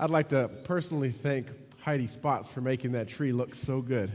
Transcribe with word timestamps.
I'd 0.00 0.10
like 0.10 0.28
to 0.28 0.46
personally 0.62 1.10
thank 1.10 1.48
Heidi 1.80 2.06
Spots 2.06 2.46
for 2.46 2.60
making 2.60 2.92
that 2.92 3.08
tree 3.08 3.32
look 3.32 3.52
so 3.56 3.82
good. 3.82 4.12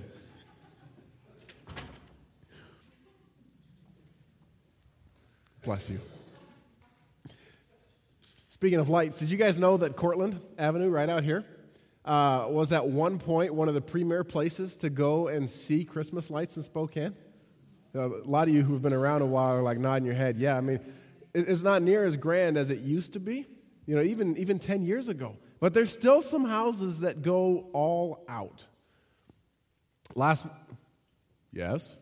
Bless 5.65 5.89
you. 5.89 5.99
Speaking 8.47 8.79
of 8.79 8.87
lights, 8.87 9.19
did 9.19 9.29
you 9.29 9.37
guys 9.37 9.59
know 9.59 9.75
that 9.75 9.97
Cortland 9.97 10.39
Avenue, 10.57 10.89
right 10.89 11.09
out 11.09 11.25
here, 11.25 11.43
uh, 12.05 12.45
was 12.47 12.71
at 12.71 12.87
one 12.87 13.19
point 13.19 13.53
one 13.53 13.67
of 13.67 13.73
the 13.73 13.81
premier 13.81 14.23
places 14.23 14.77
to 14.77 14.89
go 14.89 15.27
and 15.27 15.49
see 15.49 15.83
Christmas 15.83 16.31
lights 16.31 16.55
in 16.55 16.63
Spokane? 16.63 17.13
You 17.93 17.99
know, 17.99 18.21
a 18.23 18.29
lot 18.29 18.47
of 18.47 18.53
you 18.53 18.63
who've 18.63 18.81
been 18.81 18.93
around 18.93 19.21
a 19.21 19.25
while 19.25 19.57
are 19.57 19.61
like 19.61 19.79
nodding 19.79 20.05
your 20.05 20.15
head. 20.15 20.37
Yeah, 20.37 20.55
I 20.55 20.61
mean, 20.61 20.79
it's 21.33 21.61
not 21.61 21.81
near 21.81 22.05
as 22.05 22.15
grand 22.15 22.55
as 22.55 22.69
it 22.69 22.79
used 22.79 23.11
to 23.13 23.19
be, 23.19 23.45
you 23.85 23.97
know, 23.97 24.01
even, 24.01 24.37
even 24.37 24.59
10 24.59 24.85
years 24.85 25.09
ago. 25.09 25.35
But 25.63 25.73
there's 25.73 25.93
still 25.93 26.21
some 26.21 26.43
houses 26.43 26.99
that 26.99 27.21
go 27.21 27.69
all 27.71 28.25
out. 28.27 28.65
Last, 30.13 30.45
yes? 31.53 31.95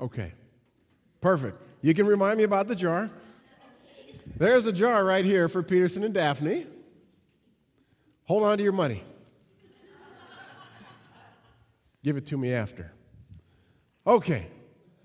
Okay, 0.00 0.32
perfect. 1.20 1.58
You 1.82 1.92
can 1.92 2.06
remind 2.06 2.38
me 2.38 2.44
about 2.44 2.68
the 2.68 2.74
jar. 2.74 3.10
There's 4.34 4.64
a 4.64 4.72
jar 4.72 5.04
right 5.04 5.26
here 5.26 5.50
for 5.50 5.62
Peterson 5.62 6.04
and 6.04 6.14
Daphne. 6.14 6.66
Hold 8.24 8.44
on 8.44 8.56
to 8.56 8.64
your 8.64 8.72
money. 8.72 9.02
Give 12.02 12.16
it 12.16 12.24
to 12.28 12.38
me 12.38 12.54
after. 12.54 12.92
Okay, 14.06 14.46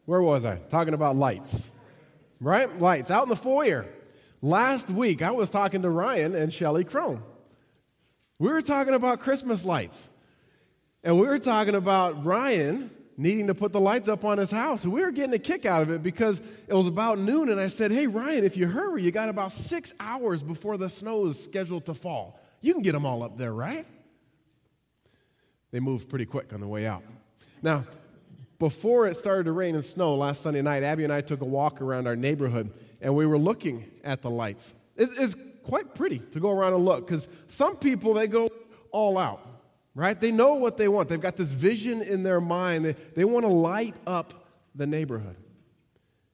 where 0.05 0.21
was 0.21 0.43
I? 0.45 0.57
Talking 0.57 0.93
about 0.93 1.15
lights, 1.15 1.71
right? 2.39 2.79
Lights 2.79 3.11
out 3.11 3.23
in 3.23 3.29
the 3.29 3.35
foyer. 3.35 3.85
Last 4.41 4.89
week, 4.89 5.21
I 5.21 5.31
was 5.31 5.49
talking 5.49 5.81
to 5.83 5.89
Ryan 5.89 6.35
and 6.35 6.51
Shelly 6.51 6.83
Crone. 6.83 7.21
We 8.39 8.49
were 8.49 8.61
talking 8.61 8.93
about 8.93 9.19
Christmas 9.19 9.65
lights. 9.65 10.09
And 11.03 11.19
we 11.19 11.27
were 11.27 11.39
talking 11.39 11.75
about 11.75 12.25
Ryan 12.25 12.89
needing 13.17 13.47
to 13.47 13.55
put 13.55 13.71
the 13.71 13.79
lights 13.79 14.09
up 14.09 14.23
on 14.25 14.37
his 14.37 14.51
house. 14.51 14.83
And 14.83 14.93
we 14.93 15.01
were 15.01 15.11
getting 15.11 15.33
a 15.33 15.39
kick 15.39 15.65
out 15.65 15.81
of 15.81 15.89
it 15.89 16.03
because 16.03 16.41
it 16.67 16.73
was 16.73 16.85
about 16.85 17.17
noon. 17.17 17.49
And 17.49 17.59
I 17.59 17.67
said, 17.67 17.91
Hey, 17.91 18.07
Ryan, 18.07 18.43
if 18.43 18.57
you 18.57 18.67
hurry, 18.67 19.03
you 19.03 19.11
got 19.11 19.29
about 19.29 19.51
six 19.51 19.93
hours 19.99 20.43
before 20.43 20.77
the 20.77 20.89
snow 20.89 21.25
is 21.27 21.43
scheduled 21.43 21.85
to 21.85 21.93
fall. 21.93 22.39
You 22.61 22.73
can 22.73 22.83
get 22.83 22.91
them 22.91 23.05
all 23.05 23.23
up 23.23 23.37
there, 23.37 23.53
right? 23.53 23.85
They 25.71 25.79
moved 25.79 26.09
pretty 26.09 26.25
quick 26.25 26.53
on 26.53 26.59
the 26.59 26.67
way 26.67 26.85
out. 26.85 27.03
Now, 27.61 27.85
before 28.59 29.07
it 29.07 29.15
started 29.15 29.45
to 29.45 29.51
rain 29.51 29.75
and 29.75 29.83
snow 29.83 30.15
last 30.15 30.41
Sunday 30.41 30.61
night, 30.61 30.83
Abby 30.83 31.03
and 31.03 31.13
I 31.13 31.21
took 31.21 31.41
a 31.41 31.45
walk 31.45 31.81
around 31.81 32.07
our 32.07 32.15
neighborhood 32.15 32.71
and 33.01 33.15
we 33.15 33.25
were 33.25 33.37
looking 33.37 33.85
at 34.03 34.21
the 34.21 34.29
lights. 34.29 34.73
It's 34.95 35.35
quite 35.63 35.93
pretty 35.93 36.19
to 36.19 36.39
go 36.39 36.51
around 36.51 36.73
and 36.73 36.83
look 36.83 37.05
because 37.05 37.27
some 37.45 37.77
people, 37.77 38.13
they 38.13 38.27
go 38.27 38.49
all 38.91 39.17
out 39.17 39.41
right? 39.97 40.21
They 40.21 40.31
know 40.31 40.53
what 40.53 40.77
they 40.77 40.87
want. 40.87 41.09
They've 41.09 41.19
got 41.19 41.35
this 41.35 41.51
vision 41.51 42.03
in 42.03 42.21
their 42.21 42.39
mind. 42.39 42.85
They, 42.85 42.91
they 43.15 43.25
want 43.25 43.47
to 43.47 43.51
light 43.51 43.95
up 44.05 44.47
the 44.75 44.85
neighborhood. 44.85 45.35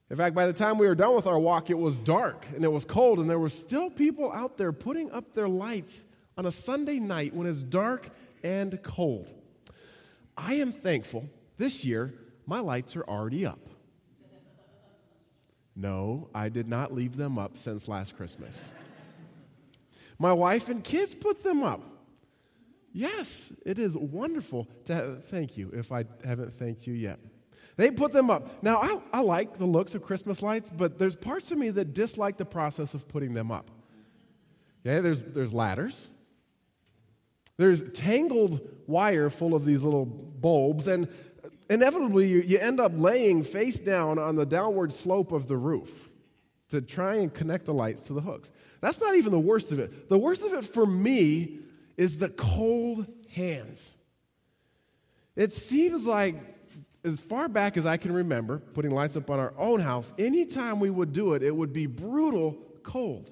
In 0.10 0.18
fact, 0.18 0.36
by 0.36 0.46
the 0.46 0.54
time 0.54 0.78
we 0.78 0.86
were 0.86 0.96
done 0.96 1.16
with 1.16 1.26
our 1.26 1.40
walk, 1.40 1.70
it 1.70 1.78
was 1.78 1.98
dark 1.98 2.46
and 2.54 2.66
it 2.66 2.72
was 2.72 2.84
cold, 2.84 3.20
and 3.20 3.30
there 3.30 3.40
were 3.40 3.50
still 3.50 3.90
people 3.90 4.32
out 4.34 4.58
there 4.58 4.74
putting 4.74 5.10
up 5.12 5.34
their 5.34 5.48
lights 5.48 6.04
on 6.38 6.46
a 6.46 6.52
Sunday 6.52 7.00
night 7.00 7.34
when 7.34 7.48
it's 7.48 7.64
dark 7.64 8.10
and 8.44 8.84
cold. 8.84 9.34
I 10.38 10.56
am 10.56 10.74
thankful 10.74 11.30
this 11.64 11.86
year 11.86 12.14
my 12.46 12.60
lights 12.60 12.98
are 12.98 13.06
already 13.06 13.46
up. 13.46 13.60
No, 15.76 16.30
I 16.36 16.50
did 16.50 16.68
not 16.68 16.94
leave 16.94 17.16
them 17.16 17.40
up 17.40 17.56
since 17.56 17.88
last 17.88 18.18
Christmas. 18.18 18.70
My 20.20 20.34
wife 20.34 20.68
and 20.68 20.84
kids 20.84 21.16
put 21.16 21.42
them 21.42 21.64
up. 21.64 21.82
Yes, 22.92 23.54
it 23.66 23.80
is 23.80 23.98
wonderful 23.98 24.68
to 24.86 24.94
have, 24.94 25.26
thank 25.26 25.58
you 25.58 25.72
if 25.74 25.92
I 25.92 26.04
haven't 26.26 26.54
thanked 26.54 26.86
you 26.86 26.94
yet. 26.94 27.20
They 27.78 27.90
put 27.90 28.12
them 28.12 28.30
up. 28.30 28.62
Now, 28.62 28.80
I, 28.82 29.02
I 29.14 29.22
like 29.22 29.58
the 29.58 29.66
looks 29.66 29.96
of 29.96 30.04
Christmas 30.04 30.44
lights, 30.44 30.70
but 30.70 31.00
there's 31.00 31.16
parts 31.16 31.52
of 31.52 31.58
me 31.58 31.70
that 31.72 31.94
dislike 31.94 32.38
the 32.38 32.46
process 32.46 32.94
of 32.94 33.08
putting 33.08 33.34
them 33.34 33.52
up. 33.52 33.72
Okay, 34.86 35.00
there's, 35.00 35.22
there's 35.22 35.54
ladders. 35.54 36.10
There's 37.58 37.90
tangled 37.92 38.60
wire 38.86 39.30
full 39.30 39.56
of 39.56 39.66
these 39.66 39.84
little 39.84 40.06
bulbs, 40.06 40.88
and 40.88 41.08
inevitably 41.70 42.28
you, 42.28 42.42
you 42.42 42.58
end 42.60 42.80
up 42.80 42.92
laying 42.96 43.44
face 43.44 43.80
down 43.80 44.18
on 44.20 44.36
the 44.36 44.46
downward 44.46 44.94
slope 44.94 45.32
of 45.32 45.48
the 45.48 45.58
roof 45.58 46.10
to 46.70 46.82
try 46.82 47.16
and 47.16 47.34
connect 47.34 47.66
the 47.66 47.74
lights 47.74 48.02
to 48.04 48.14
the 48.14 48.22
hooks. 48.22 48.52
That's 48.82 49.00
not 49.00 49.16
even 49.16 49.32
the 49.32 49.40
worst 49.40 49.72
of 49.72 49.80
it. 49.80 50.10
The 50.10 50.18
worst 50.18 50.44
of 50.44 50.54
it 50.54 50.66
for 50.66 50.86
me 50.86 51.60
is 51.98 52.18
the 52.18 52.30
cold 52.30 53.06
hands. 53.32 53.96
It 55.36 55.54
seems 55.54 56.06
like, 56.06 56.36
as 57.04 57.20
far 57.20 57.48
back 57.48 57.78
as 57.78 57.86
I 57.86 57.98
can 57.98 58.12
remember, 58.12 58.60
putting 58.60 58.92
lights 58.92 59.18
up 59.18 59.30
on 59.30 59.40
our 59.40 59.54
own 59.58 59.80
house, 59.80 60.14
anytime 60.18 60.80
we 60.80 60.90
would 60.90 61.14
do 61.14 61.34
it, 61.34 61.44
it 61.44 61.56
would 61.56 61.74
be 61.74 61.86
brutal 61.86 62.58
cold. 62.84 63.32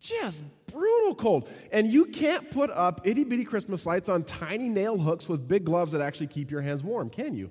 Just 0.00 0.42
brutal 0.66 1.14
cold. 1.14 1.48
And 1.70 1.86
you 1.86 2.06
can't 2.06 2.50
put 2.50 2.70
up 2.70 3.02
itty 3.04 3.24
bitty 3.24 3.44
Christmas 3.44 3.84
lights 3.84 4.08
on 4.08 4.24
tiny 4.24 4.68
nail 4.68 4.98
hooks 4.98 5.28
with 5.28 5.46
big 5.46 5.64
gloves 5.64 5.92
that 5.92 6.00
actually 6.00 6.28
keep 6.28 6.50
your 6.50 6.62
hands 6.62 6.82
warm, 6.82 7.10
can 7.10 7.34
you? 7.34 7.50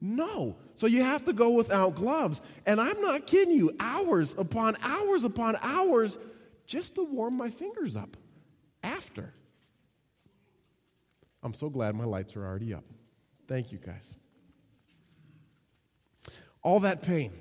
No. 0.00 0.56
So 0.76 0.86
you 0.86 1.02
have 1.02 1.24
to 1.24 1.32
go 1.32 1.50
without 1.50 1.96
gloves. 1.96 2.40
And 2.66 2.80
I'm 2.80 3.00
not 3.00 3.26
kidding 3.26 3.56
you, 3.56 3.74
hours 3.80 4.34
upon 4.38 4.76
hours 4.82 5.24
upon 5.24 5.56
hours 5.60 6.18
just 6.66 6.94
to 6.94 7.04
warm 7.04 7.36
my 7.36 7.50
fingers 7.50 7.96
up 7.96 8.16
after. 8.82 9.34
I'm 11.42 11.54
so 11.54 11.68
glad 11.68 11.94
my 11.94 12.04
lights 12.04 12.36
are 12.36 12.46
already 12.46 12.74
up. 12.74 12.84
Thank 13.48 13.72
you, 13.72 13.78
guys. 13.78 14.14
All 16.62 16.80
that 16.80 17.02
pain, 17.02 17.32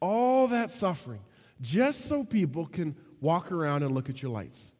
all 0.00 0.48
that 0.48 0.70
suffering, 0.70 1.20
just 1.60 2.06
so 2.06 2.24
people 2.24 2.66
can 2.66 2.96
walk 3.20 3.52
around 3.52 3.82
and 3.82 3.94
look 3.94 4.08
at 4.08 4.22
your 4.22 4.30
lights, 4.30 4.74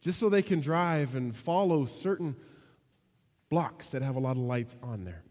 just 0.00 0.18
so 0.18 0.28
they 0.28 0.42
can 0.42 0.60
drive 0.60 1.14
and 1.14 1.34
follow 1.34 1.84
certain 1.84 2.36
blocks 3.48 3.90
that 3.90 4.02
have 4.02 4.16
a 4.16 4.20
lot 4.20 4.32
of 4.32 4.38
lights 4.38 4.76
on 4.82 5.04
there. 5.04 5.22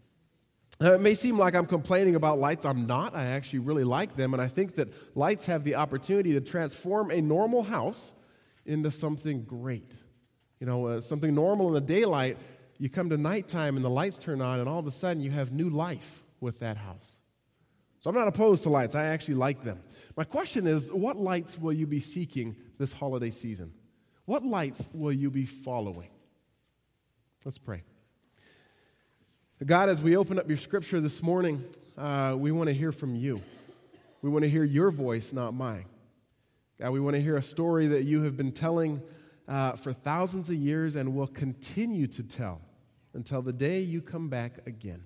Now, 0.80 0.92
it 0.92 1.00
may 1.00 1.14
seem 1.14 1.38
like 1.38 1.54
I'm 1.54 1.66
complaining 1.66 2.16
about 2.16 2.38
lights. 2.38 2.66
I'm 2.66 2.86
not. 2.86 3.14
I 3.14 3.24
actually 3.24 3.60
really 3.60 3.84
like 3.84 4.16
them. 4.16 4.34
And 4.34 4.42
I 4.42 4.46
think 4.46 4.74
that 4.74 5.16
lights 5.16 5.46
have 5.46 5.64
the 5.64 5.76
opportunity 5.76 6.32
to 6.32 6.40
transform 6.40 7.10
a 7.10 7.20
normal 7.22 7.62
house 7.62 8.12
into 8.66 8.90
something 8.90 9.44
great. 9.44 9.94
You 10.60 10.66
know, 10.66 10.86
uh, 10.86 11.00
something 11.00 11.34
normal 11.34 11.68
in 11.68 11.74
the 11.74 11.80
daylight 11.80 12.36
you 12.78 12.88
come 12.88 13.08
to 13.10 13.16
nighttime 13.16 13.76
and 13.76 13.84
the 13.84 13.90
lights 13.90 14.18
turn 14.18 14.40
on, 14.40 14.60
and 14.60 14.68
all 14.68 14.78
of 14.78 14.86
a 14.86 14.90
sudden 14.90 15.22
you 15.22 15.30
have 15.30 15.52
new 15.52 15.70
life 15.70 16.22
with 16.40 16.58
that 16.58 16.76
house. 16.76 17.20
So 18.00 18.10
I'm 18.10 18.16
not 18.16 18.28
opposed 18.28 18.62
to 18.64 18.68
lights, 18.68 18.94
I 18.94 19.06
actually 19.06 19.34
like 19.34 19.64
them. 19.64 19.80
My 20.16 20.24
question 20.24 20.66
is 20.66 20.92
what 20.92 21.16
lights 21.16 21.58
will 21.58 21.72
you 21.72 21.86
be 21.86 22.00
seeking 22.00 22.56
this 22.78 22.92
holiday 22.92 23.30
season? 23.30 23.72
What 24.26 24.44
lights 24.44 24.88
will 24.92 25.12
you 25.12 25.30
be 25.30 25.44
following? 25.44 26.10
Let's 27.44 27.58
pray. 27.58 27.84
God, 29.64 29.88
as 29.88 30.02
we 30.02 30.16
open 30.16 30.38
up 30.38 30.48
your 30.48 30.58
scripture 30.58 31.00
this 31.00 31.22
morning, 31.22 31.64
uh, 31.96 32.34
we 32.36 32.52
want 32.52 32.68
to 32.68 32.74
hear 32.74 32.92
from 32.92 33.14
you. 33.14 33.40
We 34.20 34.28
want 34.28 34.42
to 34.44 34.50
hear 34.50 34.64
your 34.64 34.90
voice, 34.90 35.32
not 35.32 35.54
mine. 35.54 35.86
God, 36.78 36.90
we 36.90 37.00
want 37.00 37.16
to 37.16 37.22
hear 37.22 37.36
a 37.36 37.42
story 37.42 37.86
that 37.86 38.02
you 38.02 38.22
have 38.22 38.36
been 38.36 38.52
telling 38.52 39.00
uh, 39.48 39.72
for 39.72 39.92
thousands 39.92 40.50
of 40.50 40.56
years 40.56 40.96
and 40.96 41.14
will 41.14 41.26
continue 41.26 42.06
to 42.08 42.22
tell 42.22 42.60
until 43.14 43.40
the 43.40 43.52
day 43.52 43.80
you 43.80 44.02
come 44.02 44.28
back 44.28 44.66
again. 44.66 45.04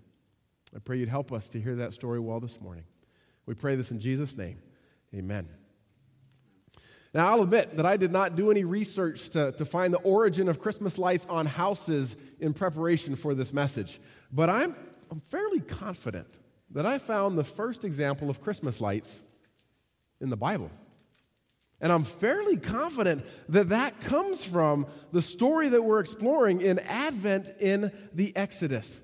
I 0.74 0.78
pray 0.78 0.98
you'd 0.98 1.08
help 1.08 1.32
us 1.32 1.48
to 1.50 1.60
hear 1.60 1.76
that 1.76 1.94
story 1.94 2.20
well 2.20 2.40
this 2.40 2.60
morning. 2.60 2.84
We 3.46 3.54
pray 3.54 3.74
this 3.74 3.90
in 3.90 3.98
Jesus' 3.98 4.36
name. 4.36 4.62
Amen. 5.14 5.48
Now, 7.12 7.32
I'll 7.32 7.42
admit 7.42 7.76
that 7.76 7.86
I 7.86 7.96
did 7.96 8.12
not 8.12 8.36
do 8.36 8.52
any 8.52 8.62
research 8.62 9.30
to, 9.30 9.50
to 9.52 9.64
find 9.64 9.92
the 9.92 9.98
origin 9.98 10.48
of 10.48 10.60
Christmas 10.60 10.96
lights 10.96 11.26
on 11.26 11.46
houses 11.46 12.16
in 12.38 12.52
preparation 12.52 13.16
for 13.16 13.34
this 13.34 13.52
message, 13.52 14.00
but 14.30 14.48
I'm, 14.48 14.76
I'm 15.10 15.20
fairly 15.20 15.58
confident 15.58 16.28
that 16.70 16.86
I 16.86 16.98
found 16.98 17.36
the 17.36 17.42
first 17.42 17.84
example 17.84 18.30
of 18.30 18.40
Christmas 18.40 18.80
lights 18.80 19.24
in 20.20 20.30
the 20.30 20.36
Bible. 20.36 20.70
And 21.80 21.90
I'm 21.90 22.04
fairly 22.04 22.58
confident 22.58 23.24
that 23.48 23.70
that 23.70 24.00
comes 24.00 24.44
from 24.44 24.86
the 25.12 25.22
story 25.22 25.70
that 25.70 25.82
we're 25.82 25.98
exploring 25.98 26.60
in 26.60 26.78
Advent 26.78 27.48
in 27.58 27.90
the 28.12 28.36
Exodus. 28.36 29.00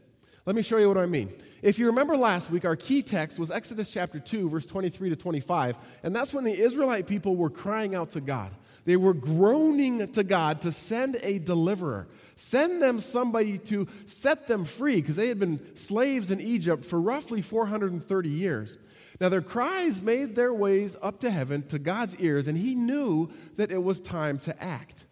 Let 0.46 0.54
me 0.54 0.62
show 0.62 0.78
you 0.78 0.86
what 0.86 0.96
I 0.96 1.06
mean. 1.06 1.32
If 1.60 1.76
you 1.80 1.86
remember 1.86 2.16
last 2.16 2.52
week, 2.52 2.64
our 2.64 2.76
key 2.76 3.02
text 3.02 3.36
was 3.36 3.50
Exodus 3.50 3.90
chapter 3.90 4.20
2, 4.20 4.48
verse 4.48 4.64
23 4.64 5.08
to 5.10 5.16
25, 5.16 5.76
and 6.04 6.14
that's 6.14 6.32
when 6.32 6.44
the 6.44 6.56
Israelite 6.56 7.08
people 7.08 7.34
were 7.34 7.50
crying 7.50 7.96
out 7.96 8.10
to 8.10 8.20
God. 8.20 8.52
They 8.84 8.96
were 8.96 9.12
groaning 9.12 10.12
to 10.12 10.22
God 10.22 10.60
to 10.60 10.70
send 10.70 11.18
a 11.20 11.40
deliverer, 11.40 12.06
send 12.36 12.80
them 12.80 13.00
somebody 13.00 13.58
to 13.58 13.88
set 14.04 14.46
them 14.46 14.64
free, 14.64 15.00
because 15.00 15.16
they 15.16 15.26
had 15.26 15.40
been 15.40 15.74
slaves 15.76 16.30
in 16.30 16.40
Egypt 16.40 16.84
for 16.84 17.00
roughly 17.00 17.42
430 17.42 18.28
years. 18.28 18.78
Now, 19.20 19.28
their 19.28 19.42
cries 19.42 20.00
made 20.00 20.36
their 20.36 20.54
ways 20.54 20.96
up 21.02 21.18
to 21.20 21.30
heaven 21.32 21.66
to 21.68 21.80
God's 21.80 22.14
ears, 22.18 22.46
and 22.46 22.56
he 22.56 22.76
knew 22.76 23.30
that 23.56 23.72
it 23.72 23.82
was 23.82 24.00
time 24.00 24.38
to 24.38 24.62
act. 24.62 25.06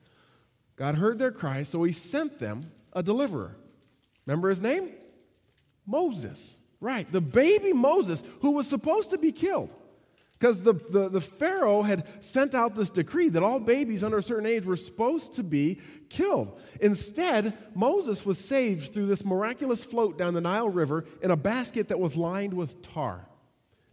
God 0.77 0.95
heard 0.95 1.19
their 1.19 1.33
cries, 1.33 1.71
so 1.71 1.83
he 1.83 1.91
sent 1.91 2.39
them 2.39 2.71
a 2.93 3.03
deliverer. 3.03 3.57
Remember 4.27 4.49
his 4.49 4.61
name? 4.61 4.91
Moses. 5.87 6.61
Right, 6.81 7.11
the 7.11 7.23
baby 7.23 7.73
Moses, 7.73 8.23
who 8.43 8.51
was 8.51 8.69
supposed 8.69 9.11
to 9.11 9.19
be 9.19 9.33
killed. 9.33 9.75
Because 10.39 10.61
the, 10.61 10.75
the, 10.75 11.09
the, 11.09 11.21
Pharaoh 11.21 11.83
had 11.83 12.23
sent 12.23 12.55
out 12.55 12.75
this 12.75 12.91
decree 12.91 13.31
that 13.31 13.43
all 13.43 13.59
babies 13.61 14.05
under 14.05 14.19
a 14.19 14.23
certain 14.23 14.45
age 14.45 14.67
were 14.67 14.77
supposed 14.77 15.33
to 15.35 15.43
be 15.43 15.81
killed. 16.11 16.61
Instead, 16.81 17.57
Moses 17.75 18.27
was 18.27 18.39
saved 18.39 18.93
through 18.93 19.07
this 19.07 19.25
miraculous 19.25 19.83
float 19.83 20.19
down 20.19 20.35
the 20.35 20.43
Nile 20.43 20.69
River 20.69 21.07
in 21.23 21.31
a 21.31 21.37
basket 21.37 21.89
that 21.89 21.99
was 21.99 22.17
lined 22.17 22.53
with 22.53 22.83
tar. 22.83 23.27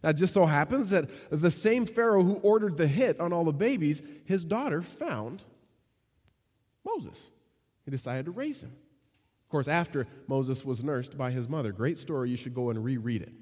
Now, 0.02 0.12
just 0.12 0.34
so 0.34 0.44
happens 0.44 0.90
that 0.90 1.08
the 1.30 1.50
same 1.50 1.86
Pharaoh 1.86 2.24
who 2.24 2.34
ordered 2.42 2.76
the 2.76 2.88
hit 2.88 3.20
on 3.20 3.32
all 3.32 3.44
the 3.44 3.52
babies, 3.52 4.02
his 4.26 4.44
daughter 4.44 4.82
found 4.82 5.40
Moses. 6.84 7.30
He 7.84 7.90
decided 7.90 8.26
to 8.26 8.32
raise 8.32 8.62
him. 8.62 8.72
Course, 9.52 9.68
after 9.68 10.08
Moses 10.26 10.64
was 10.64 10.82
nursed 10.82 11.16
by 11.16 11.30
his 11.30 11.48
mother. 11.48 11.70
Great 11.70 11.98
story. 11.98 12.30
You 12.30 12.36
should 12.36 12.54
go 12.54 12.70
and 12.70 12.82
reread 12.82 13.22
it. 13.22 13.32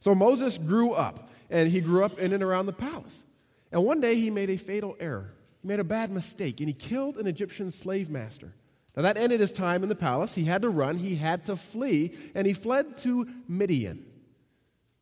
So 0.00 0.14
Moses 0.14 0.58
grew 0.58 0.92
up, 0.92 1.30
and 1.50 1.68
he 1.68 1.80
grew 1.80 2.04
up 2.04 2.18
in 2.18 2.32
and 2.32 2.42
around 2.42 2.66
the 2.66 2.72
palace. 2.72 3.24
And 3.70 3.84
one 3.84 4.00
day 4.00 4.16
he 4.16 4.30
made 4.30 4.50
a 4.50 4.56
fatal 4.56 4.96
error. 4.98 5.34
He 5.62 5.68
made 5.68 5.78
a 5.78 5.84
bad 5.84 6.10
mistake, 6.10 6.60
and 6.60 6.68
he 6.68 6.74
killed 6.74 7.18
an 7.18 7.26
Egyptian 7.26 7.70
slave 7.70 8.08
master. 8.08 8.54
Now, 8.96 9.02
that 9.02 9.16
ended 9.18 9.40
his 9.40 9.52
time 9.52 9.82
in 9.82 9.88
the 9.88 9.94
palace. 9.94 10.34
He 10.34 10.44
had 10.44 10.62
to 10.62 10.70
run, 10.70 10.96
he 10.96 11.16
had 11.16 11.44
to 11.46 11.54
flee, 11.54 12.16
and 12.34 12.46
he 12.46 12.54
fled 12.54 12.96
to 12.98 13.28
Midian 13.46 14.04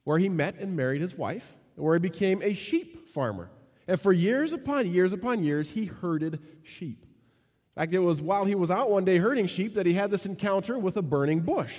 where 0.02 0.18
he 0.18 0.28
met 0.28 0.56
and 0.60 0.76
married 0.76 1.00
his 1.00 1.16
wife, 1.16 1.56
where 1.76 1.94
he 1.94 2.00
became 2.00 2.42
a 2.42 2.54
sheep 2.54 3.08
farmer. 3.08 3.50
And 3.88 4.00
for 4.00 4.12
years 4.12 4.52
upon 4.52 4.90
years 4.90 5.12
upon 5.12 5.42
years, 5.42 5.70
he 5.70 5.86
herded 5.86 6.40
sheep. 6.64 7.05
In 7.76 7.82
fact, 7.82 7.92
it 7.92 7.98
was 7.98 8.22
while 8.22 8.46
he 8.46 8.54
was 8.54 8.70
out 8.70 8.90
one 8.90 9.04
day 9.04 9.18
herding 9.18 9.46
sheep 9.46 9.74
that 9.74 9.84
he 9.84 9.92
had 9.92 10.10
this 10.10 10.24
encounter 10.24 10.78
with 10.78 10.96
a 10.96 11.02
burning 11.02 11.40
bush. 11.40 11.74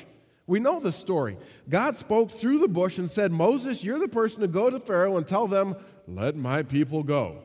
We 0.46 0.60
know 0.60 0.80
the 0.80 0.92
story. 0.92 1.38
God 1.68 1.98
spoke 1.98 2.30
through 2.30 2.60
the 2.60 2.68
bush 2.68 3.00
and 3.00 3.10
said, 3.10 3.32
Moses, 3.32 3.84
you're 3.84 3.98
the 3.98 4.08
person 4.08 4.42
to 4.42 4.48
go 4.48 4.70
to 4.70 4.80
Pharaoh 4.80 5.18
and 5.18 5.26
tell 5.26 5.48
them, 5.48 5.76
let 6.08 6.36
my 6.36 6.62
people 6.62 7.02
go. 7.02 7.40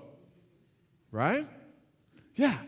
Right? 1.10 1.46
Yeah. 2.34 2.58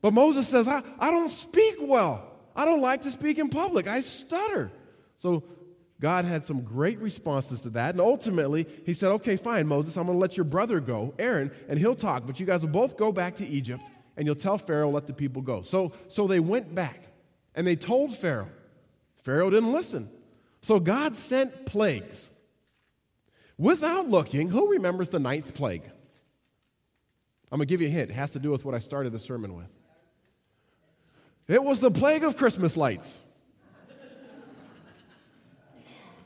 But 0.00 0.14
Moses 0.14 0.48
says, 0.48 0.66
I, 0.66 0.82
I 0.98 1.10
don't 1.10 1.30
speak 1.30 1.76
well. 1.78 2.26
I 2.56 2.64
don't 2.64 2.80
like 2.80 3.02
to 3.02 3.10
speak 3.10 3.38
in 3.38 3.50
public. 3.50 3.86
I 3.86 4.00
stutter. 4.00 4.72
So 5.16 5.44
God 6.00 6.24
had 6.24 6.46
some 6.46 6.62
great 6.62 6.98
responses 7.00 7.62
to 7.62 7.70
that. 7.70 7.90
And 7.90 8.00
ultimately, 8.00 8.66
he 8.86 8.94
said, 8.94 9.12
Okay, 9.12 9.36
fine, 9.36 9.66
Moses, 9.66 9.96
I'm 9.96 10.06
going 10.06 10.16
to 10.16 10.20
let 10.20 10.38
your 10.38 10.44
brother 10.44 10.80
go, 10.80 11.14
Aaron, 11.18 11.52
and 11.68 11.78
he'll 11.78 11.94
talk, 11.94 12.26
but 12.26 12.40
you 12.40 12.46
guys 12.46 12.62
will 12.62 12.72
both 12.72 12.96
go 12.96 13.12
back 13.12 13.34
to 13.36 13.46
Egypt 13.46 13.82
and 14.16 14.26
you'll 14.26 14.34
tell 14.34 14.58
Pharaoh, 14.58 14.90
let 14.90 15.06
the 15.06 15.12
people 15.12 15.42
go. 15.42 15.62
So, 15.62 15.92
so 16.08 16.26
they 16.26 16.40
went 16.40 16.74
back 16.74 17.08
and 17.54 17.66
they 17.66 17.76
told 17.76 18.16
Pharaoh. 18.16 18.50
Pharaoh 19.22 19.50
didn't 19.50 19.72
listen. 19.72 20.08
So 20.62 20.80
God 20.80 21.16
sent 21.16 21.66
plagues. 21.66 22.30
Without 23.56 24.08
looking, 24.08 24.48
who 24.50 24.70
remembers 24.70 25.08
the 25.08 25.18
ninth 25.18 25.54
plague? 25.54 25.84
I'm 27.52 27.58
going 27.58 27.66
to 27.68 27.72
give 27.72 27.80
you 27.80 27.86
a 27.86 27.90
hint. 27.90 28.10
It 28.10 28.14
has 28.14 28.32
to 28.32 28.38
do 28.38 28.50
with 28.50 28.64
what 28.64 28.74
I 28.74 28.78
started 28.78 29.12
the 29.12 29.18
sermon 29.18 29.54
with. 29.54 29.68
It 31.46 31.62
was 31.62 31.80
the 31.80 31.90
plague 31.90 32.24
of 32.24 32.36
Christmas 32.36 32.76
lights. 32.76 33.22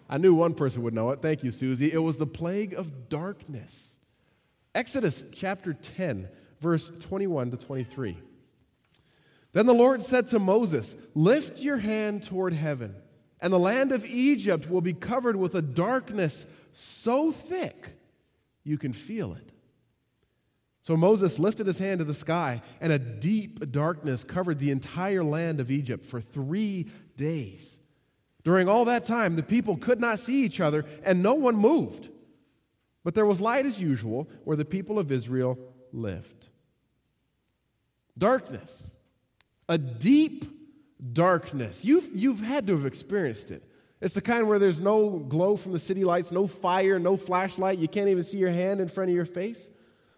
I 0.09 0.17
knew 0.17 0.35
one 0.35 0.55
person 0.55 0.83
would 0.83 0.95
know 0.95 1.11
it. 1.11 1.21
Thank 1.21 1.45
you, 1.45 1.51
Susie. 1.51 1.93
It 1.93 1.99
was 1.99 2.17
the 2.17 2.27
plague 2.27 2.73
of 2.73 3.11
darkness. 3.11 3.99
Exodus 4.75 5.25
chapter 5.35 5.75
10, 5.75 6.29
verse 6.61 6.91
21 7.01 7.53
to 7.53 7.57
23. 7.57 8.17
Then 9.53 9.67
the 9.67 9.75
Lord 9.75 10.03
said 10.03 10.27
to 10.29 10.39
Moses, 10.39 10.97
Lift 11.15 11.63
your 11.63 11.79
hand 11.79 12.23
toward 12.23 12.53
heaven, 12.53 12.95
and 13.41 13.53
the 13.53 13.59
land 13.59 13.93
of 13.93 14.05
Egypt 14.05 14.71
will 14.71 14.81
be 14.81 14.93
covered 14.93 15.37
with 15.37 15.55
a 15.55 15.63
darkness 15.63 16.47
so 16.73 17.33
thick 17.33 17.97
you 18.65 18.79
can 18.79 18.93
feel 18.93 19.33
it. 19.33 19.53
So 20.83 20.97
Moses 20.97 21.39
lifted 21.39 21.67
his 21.67 21.79
hand 21.79 21.99
to 21.99 22.05
the 22.05 22.15
sky, 22.15 22.63
and 22.81 22.93
a 22.93 22.99
deep 22.99 23.71
darkness 23.71 24.25
covered 24.25 24.59
the 24.59 24.71
entire 24.71 25.25
land 25.25 25.61
of 25.61 25.71
Egypt 25.71 26.07
for 26.07 26.21
three 26.21 26.89
days. 27.17 27.81
During 28.43 28.69
all 28.69 28.87
that 28.87 29.05
time, 29.05 29.37
the 29.37 29.43
people 29.43 29.77
could 29.77 30.01
not 30.01 30.19
see 30.19 30.45
each 30.45 30.61
other, 30.61 30.85
and 31.05 31.23
no 31.23 31.35
one 31.35 31.57
moved. 31.57 32.09
But 33.05 33.15
there 33.15 33.27
was 33.27 33.41
light 33.41 33.67
as 33.67 33.83
usual 33.83 34.31
where 34.45 34.57
the 34.57 34.65
people 34.65 34.99
of 34.99 35.13
Israel 35.13 35.59
lived. 35.93 36.48
Darkness, 38.19 38.93
a 39.69 39.79
deep 39.79 40.45
darkness. 41.13 41.85
You've, 41.85 42.09
you've 42.13 42.41
had 42.41 42.67
to 42.67 42.75
have 42.75 42.85
experienced 42.85 43.51
it. 43.51 43.63
It's 44.01 44.15
the 44.15 44.21
kind 44.21 44.49
where 44.49 44.59
there's 44.59 44.81
no 44.81 45.19
glow 45.19 45.57
from 45.57 45.73
the 45.73 45.79
city 45.79 46.05
lights, 46.05 46.31
no 46.31 46.47
fire, 46.47 46.99
no 46.99 47.17
flashlight. 47.17 47.79
You 47.79 47.89
can't 47.89 48.09
even 48.09 48.23
see 48.23 48.39
your 48.39 48.51
hand 48.51 48.81
in 48.81 48.89
front 48.89 49.11
of 49.11 49.17
your 49.17 49.25
face. 49.25 49.71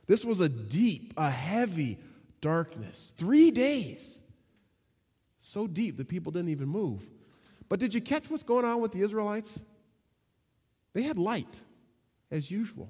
This 0.06 0.25
was 0.25 0.41
a 0.41 0.49
deep, 0.49 1.14
a 1.17 1.31
heavy 1.31 1.99
darkness. 2.41 3.14
Three 3.17 3.50
days. 3.50 4.23
So 5.38 5.67
deep 5.67 5.97
that 5.97 6.08
people 6.08 6.32
didn't 6.32 6.50
even 6.50 6.69
move. 6.69 7.08
But 7.69 7.81
did 7.81 7.94
you 7.94 8.00
catch 8.00 8.29
what's 8.31 8.43
going 8.43 8.64
on 8.64 8.81
with 8.81 8.93
the 8.93 9.02
Israelites? 9.02 9.62
They 10.93 11.02
had 11.02 11.19
light, 11.19 11.55
as 12.31 12.50
usual. 12.50 12.88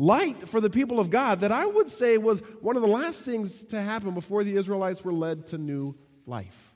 Light 0.00 0.48
for 0.48 0.62
the 0.62 0.70
people 0.70 0.98
of 0.98 1.10
God 1.10 1.40
that 1.40 1.52
I 1.52 1.66
would 1.66 1.90
say 1.90 2.16
was 2.16 2.40
one 2.62 2.74
of 2.74 2.80
the 2.80 2.88
last 2.88 3.22
things 3.22 3.60
to 3.64 3.82
happen 3.82 4.14
before 4.14 4.42
the 4.42 4.56
Israelites 4.56 5.04
were 5.04 5.12
led 5.12 5.48
to 5.48 5.58
new 5.58 5.94
life. 6.24 6.74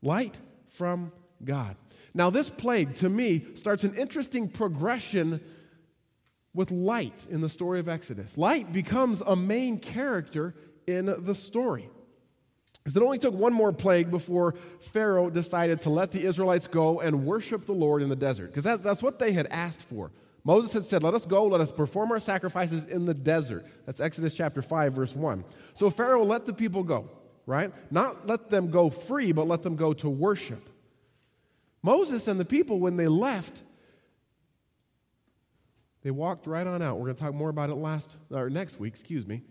Light 0.00 0.40
from 0.68 1.10
God. 1.42 1.74
Now, 2.14 2.30
this 2.30 2.48
plague, 2.48 2.94
to 2.96 3.08
me, 3.08 3.44
starts 3.54 3.82
an 3.82 3.96
interesting 3.96 4.48
progression 4.48 5.40
with 6.54 6.70
light 6.70 7.26
in 7.28 7.40
the 7.40 7.48
story 7.48 7.80
of 7.80 7.88
Exodus. 7.88 8.38
Light 8.38 8.72
becomes 8.72 9.22
a 9.22 9.34
main 9.34 9.80
character 9.80 10.54
in 10.86 11.06
the 11.06 11.34
story. 11.34 11.90
Because 12.78 12.96
it 12.96 13.02
only 13.02 13.18
took 13.18 13.34
one 13.34 13.52
more 13.52 13.72
plague 13.72 14.08
before 14.08 14.54
Pharaoh 14.78 15.30
decided 15.30 15.80
to 15.80 15.90
let 15.90 16.12
the 16.12 16.24
Israelites 16.24 16.68
go 16.68 17.00
and 17.00 17.26
worship 17.26 17.64
the 17.64 17.72
Lord 17.72 18.02
in 18.02 18.08
the 18.08 18.14
desert. 18.14 18.52
Because 18.52 18.62
that's, 18.62 18.84
that's 18.84 19.02
what 19.02 19.18
they 19.18 19.32
had 19.32 19.48
asked 19.48 19.82
for. 19.82 20.12
Moses 20.44 20.72
had 20.72 20.84
said, 20.84 21.02
Let 21.02 21.14
us 21.14 21.26
go, 21.26 21.46
let 21.46 21.60
us 21.60 21.70
perform 21.70 22.10
our 22.10 22.20
sacrifices 22.20 22.84
in 22.84 23.04
the 23.04 23.14
desert. 23.14 23.66
That's 23.86 24.00
Exodus 24.00 24.34
chapter 24.34 24.62
5, 24.62 24.92
verse 24.92 25.14
1. 25.14 25.44
So 25.74 25.88
Pharaoh 25.90 26.24
let 26.24 26.46
the 26.46 26.52
people 26.52 26.82
go, 26.82 27.08
right? 27.46 27.72
Not 27.90 28.26
let 28.26 28.50
them 28.50 28.70
go 28.70 28.90
free, 28.90 29.32
but 29.32 29.46
let 29.46 29.62
them 29.62 29.76
go 29.76 29.92
to 29.94 30.08
worship. 30.10 30.68
Moses 31.82 32.28
and 32.28 32.38
the 32.38 32.44
people, 32.44 32.78
when 32.78 32.96
they 32.96 33.08
left, 33.08 33.62
they 36.02 36.10
walked 36.10 36.46
right 36.46 36.66
on 36.66 36.82
out. 36.82 36.96
We're 36.96 37.06
going 37.06 37.16
to 37.16 37.22
talk 37.22 37.34
more 37.34 37.50
about 37.50 37.70
it 37.70 37.74
last 37.74 38.16
or 38.30 38.50
next 38.50 38.80
week, 38.80 38.92
excuse 38.92 39.26
me. 39.26 39.42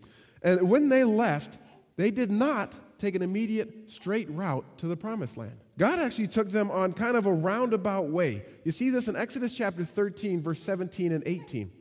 And 0.41 0.69
when 0.69 0.89
they 0.89 1.03
left, 1.03 1.57
they 1.95 2.12
did 2.12 2.31
not 2.31 2.75
take 2.98 3.15
an 3.15 3.21
immediate 3.21 3.89
straight 3.89 4.29
route 4.29 4.65
to 4.79 4.88
the 4.88 4.98
promised 4.98 5.38
land. 5.38 5.57
God 5.81 5.97
actually 5.97 6.27
took 6.27 6.50
them 6.50 6.69
on 6.69 6.93
kind 6.93 7.17
of 7.17 7.25
a 7.25 7.33
roundabout 7.33 8.07
way. 8.07 8.45
You 8.63 8.71
see 8.71 8.91
this 8.91 9.07
in 9.07 9.15
Exodus 9.15 9.55
chapter 9.55 9.83
13, 9.83 10.39
verse 10.39 10.61
17 10.61 11.11
and 11.11 11.23
18. 11.25 11.71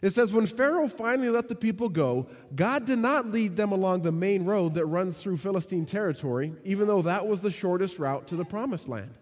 It 0.00 0.10
says, 0.10 0.32
When 0.32 0.46
Pharaoh 0.46 0.88
finally 0.88 1.28
let 1.28 1.46
the 1.48 1.54
people 1.54 1.90
go, 1.90 2.30
God 2.54 2.86
did 2.86 3.00
not 3.00 3.26
lead 3.26 3.54
them 3.54 3.70
along 3.70 4.00
the 4.00 4.12
main 4.12 4.46
road 4.46 4.72
that 4.76 4.86
runs 4.86 5.18
through 5.18 5.36
Philistine 5.36 5.84
territory, 5.84 6.54
even 6.64 6.86
though 6.86 7.02
that 7.02 7.26
was 7.26 7.42
the 7.42 7.50
shortest 7.50 7.98
route 7.98 8.26
to 8.28 8.34
the 8.34 8.46
promised 8.46 8.88
land. 8.88 9.12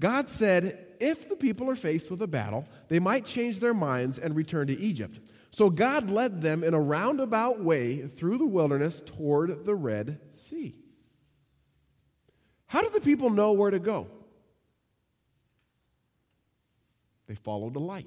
God 0.00 0.28
said, 0.28 0.86
if 0.98 1.28
the 1.28 1.36
people 1.36 1.70
are 1.70 1.76
faced 1.76 2.10
with 2.10 2.20
a 2.22 2.26
battle, 2.26 2.66
they 2.88 2.98
might 2.98 3.24
change 3.24 3.60
their 3.60 3.72
minds 3.72 4.18
and 4.18 4.34
return 4.34 4.66
to 4.66 4.76
Egypt. 4.80 5.20
So 5.52 5.70
God 5.70 6.10
led 6.10 6.40
them 6.40 6.64
in 6.64 6.74
a 6.74 6.80
roundabout 6.80 7.62
way 7.62 8.08
through 8.08 8.38
the 8.38 8.46
wilderness 8.46 9.00
toward 9.00 9.64
the 9.64 9.76
Red 9.76 10.18
Sea. 10.32 10.74
How 12.68 12.82
did 12.82 12.92
the 12.92 13.00
people 13.00 13.30
know 13.30 13.52
where 13.52 13.70
to 13.70 13.78
go? 13.78 14.06
They 17.26 17.34
followed 17.34 17.74
the 17.74 17.80
light. 17.80 18.06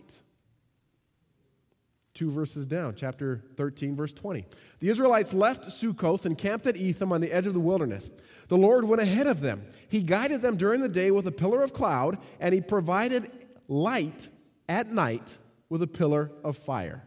Two 2.14 2.30
verses 2.30 2.68
down, 2.68 2.96
chapter 2.96 3.42
13, 3.56 3.96
verse 3.96 4.14
20. 4.14 4.46
The 4.80 4.90
Israelites 4.90 5.34
left 5.34 5.66
Sukkoth 5.70 6.26
and 6.26 6.38
camped 6.38 6.68
at 6.68 6.76
Etham 6.76 7.12
on 7.12 7.22
the 7.22 7.32
edge 7.32 7.48
of 7.48 7.54
the 7.54 7.60
wilderness. 7.60 8.12
The 8.48 8.58
Lord 8.58 8.86
went 8.86 9.02
ahead 9.02 9.28
of 9.28 9.40
them. 9.40 9.64
He 9.88 10.02
guided 10.02 10.42
them 10.42 10.58
during 10.58 10.82
the 10.82 10.90
day 10.90 11.10
with 11.10 11.26
a 11.26 11.32
pillar 11.32 11.64
of 11.64 11.74
cloud, 11.74 12.18
and 12.40 12.54
He 12.54 12.62
provided 12.62 13.32
light 13.68 14.30
at 14.68 14.92
night 14.92 15.38
with 15.70 15.82
a 15.82 15.88
pillar 15.88 16.32
of 16.44 16.58
fire. 16.58 17.04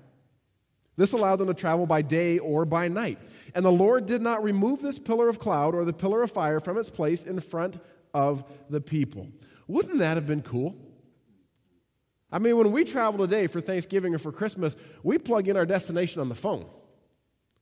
This 0.96 1.12
allowed 1.12 1.36
them 1.36 1.48
to 1.48 1.54
travel 1.54 1.86
by 1.86 2.02
day 2.02 2.38
or 2.38 2.64
by 2.64 2.88
night. 2.88 3.18
And 3.54 3.64
the 3.64 3.72
Lord 3.72 4.06
did 4.06 4.22
not 4.22 4.42
remove 4.42 4.80
this 4.80 4.98
pillar 4.98 5.28
of 5.28 5.38
cloud 5.38 5.74
or 5.74 5.84
the 5.84 5.92
pillar 5.92 6.22
of 6.22 6.30
fire 6.30 6.60
from 6.60 6.78
its 6.78 6.90
place 6.90 7.24
in 7.24 7.40
front 7.40 7.80
of 8.12 8.44
the 8.70 8.80
people. 8.80 9.28
Wouldn't 9.66 9.98
that 9.98 10.16
have 10.16 10.26
been 10.26 10.42
cool? 10.42 10.76
I 12.30 12.38
mean, 12.38 12.56
when 12.56 12.72
we 12.72 12.84
travel 12.84 13.26
today 13.26 13.46
for 13.46 13.60
Thanksgiving 13.60 14.14
or 14.14 14.18
for 14.18 14.32
Christmas, 14.32 14.76
we 15.02 15.18
plug 15.18 15.48
in 15.48 15.56
our 15.56 15.66
destination 15.66 16.20
on 16.20 16.28
the 16.28 16.34
phone. 16.34 16.66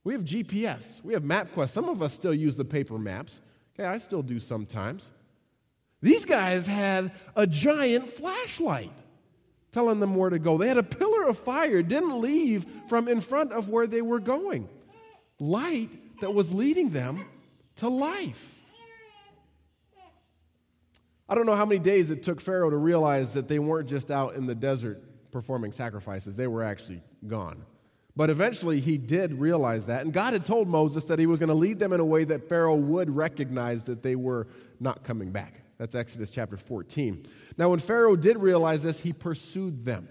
We 0.03 0.13
have 0.13 0.23
GPS, 0.23 1.03
we 1.03 1.13
have 1.13 1.23
MapQuest. 1.23 1.69
Some 1.69 1.89
of 1.89 2.01
us 2.01 2.13
still 2.13 2.33
use 2.33 2.55
the 2.55 2.65
paper 2.65 2.97
maps. 2.97 3.39
Okay, 3.73 3.87
I 3.87 3.97
still 3.97 4.21
do 4.21 4.39
sometimes. 4.39 5.11
These 6.01 6.25
guys 6.25 6.67
had 6.67 7.11
a 7.35 7.47
giant 7.47 8.09
flashlight 8.09 8.91
telling 9.73 9.99
them 9.99 10.15
where 10.15 10.29
to 10.29 10.39
go. 10.39 10.57
They 10.57 10.69
had 10.69 10.77
a 10.77 10.83
pillar 10.83 11.23
of 11.27 11.37
fire, 11.37 11.81
didn't 11.81 12.21
leave 12.21 12.65
from 12.87 13.07
in 13.07 13.19
front 13.19 13.51
of 13.51 13.69
where 13.69 13.87
they 13.87 14.01
were 14.01 14.19
going. 14.19 14.69
Light 15.39 15.89
that 16.21 16.33
was 16.33 16.53
leading 16.53 16.91
them 16.91 17.25
to 17.77 17.89
life. 17.89 18.61
I 21.27 21.35
don't 21.35 21.45
know 21.45 21.55
how 21.55 21.65
many 21.65 21.79
days 21.79 22.11
it 22.11 22.21
took 22.21 22.39
Pharaoh 22.39 22.69
to 22.69 22.77
realize 22.77 23.33
that 23.33 23.47
they 23.47 23.57
weren't 23.57 23.89
just 23.89 24.11
out 24.11 24.35
in 24.35 24.45
the 24.45 24.55
desert 24.55 25.03
performing 25.31 25.71
sacrifices, 25.71 26.35
they 26.35 26.47
were 26.47 26.63
actually 26.63 27.01
gone. 27.25 27.65
But 28.15 28.29
eventually 28.29 28.79
he 28.79 28.99
did 28.99 29.33
realize 29.33 29.87
that. 29.87 30.03
And 30.03 30.13
God 30.13 30.33
had 30.33 30.45
told 30.45 30.67
Moses 30.67 31.05
that 31.05 31.17
he 31.17 31.25
was 31.25 31.39
going 31.39 31.49
to 31.49 31.55
lead 31.55 31.79
them 31.79 31.91
in 31.91 31.99
a 31.99 32.05
way 32.05 32.23
that 32.25 32.47
Pharaoh 32.47 32.75
would 32.75 33.09
recognize 33.09 33.85
that 33.85 34.03
they 34.03 34.15
were 34.15 34.47
not 34.79 35.03
coming 35.03 35.31
back. 35.31 35.62
That's 35.77 35.95
Exodus 35.95 36.29
chapter 36.29 36.57
14. 36.57 37.25
Now, 37.57 37.69
when 37.69 37.79
Pharaoh 37.79 38.15
did 38.15 38.37
realize 38.37 38.83
this, 38.83 38.99
he 38.99 39.13
pursued 39.13 39.85
them. 39.85 40.07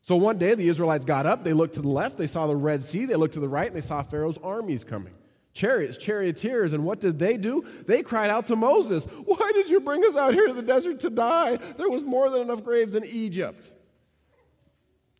So 0.00 0.16
one 0.16 0.36
day 0.36 0.54
the 0.54 0.68
Israelites 0.68 1.04
got 1.04 1.26
up, 1.26 1.44
they 1.44 1.52
looked 1.52 1.74
to 1.74 1.82
the 1.82 1.88
left, 1.88 2.18
they 2.18 2.26
saw 2.26 2.48
the 2.48 2.56
Red 2.56 2.82
Sea, 2.82 3.06
they 3.06 3.14
looked 3.14 3.34
to 3.34 3.40
the 3.40 3.48
right, 3.48 3.68
and 3.68 3.76
they 3.76 3.80
saw 3.80 4.02
Pharaoh's 4.02 4.38
armies 4.38 4.82
coming. 4.82 5.14
Chariots, 5.54 5.96
charioteers, 5.96 6.72
and 6.72 6.84
what 6.84 6.98
did 6.98 7.18
they 7.18 7.36
do? 7.36 7.64
They 7.86 8.02
cried 8.02 8.30
out 8.30 8.46
to 8.48 8.56
Moses, 8.56 9.04
Why 9.04 9.52
did 9.54 9.68
you 9.68 9.80
bring 9.80 10.02
us 10.04 10.16
out 10.16 10.34
here 10.34 10.48
to 10.48 10.54
the 10.54 10.62
desert 10.62 11.00
to 11.00 11.10
die? 11.10 11.56
There 11.56 11.90
was 11.90 12.02
more 12.02 12.30
than 12.30 12.40
enough 12.40 12.64
graves 12.64 12.94
in 12.94 13.04
Egypt. 13.04 13.70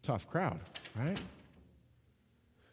Tough 0.03 0.29
crowd, 0.29 0.59
right? 0.97 1.19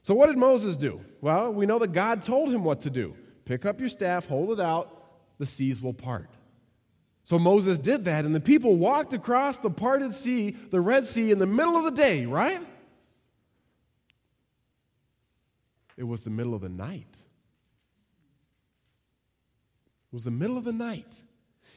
So, 0.01 0.15
what 0.15 0.27
did 0.27 0.37
Moses 0.37 0.77
do? 0.77 1.01
Well, 1.21 1.53
we 1.53 1.67
know 1.67 1.77
that 1.79 1.91
God 1.91 2.23
told 2.23 2.49
him 2.49 2.63
what 2.63 2.81
to 2.81 2.89
do 2.89 3.13
pick 3.45 3.65
up 3.65 3.79
your 3.79 3.89
staff, 3.89 4.27
hold 4.27 4.51
it 4.51 4.59
out, 4.59 5.03
the 5.37 5.45
seas 5.45 5.81
will 5.81 5.93
part. 5.93 6.29
So 7.29 7.37
Moses 7.37 7.77
did 7.77 8.05
that, 8.05 8.25
and 8.25 8.33
the 8.33 8.39
people 8.39 8.75
walked 8.75 9.13
across 9.13 9.59
the 9.59 9.69
parted 9.69 10.15
sea, 10.15 10.57
the 10.71 10.81
Red 10.81 11.05
Sea, 11.05 11.29
in 11.29 11.37
the 11.37 11.45
middle 11.45 11.75
of 11.75 11.83
the 11.83 11.91
day, 11.91 12.25
right? 12.25 12.59
It 15.95 16.05
was 16.05 16.23
the 16.23 16.31
middle 16.31 16.55
of 16.55 16.61
the 16.61 16.69
night. 16.69 17.05
It 20.07 20.11
was 20.11 20.23
the 20.23 20.31
middle 20.31 20.57
of 20.57 20.63
the 20.63 20.73
night. 20.73 21.13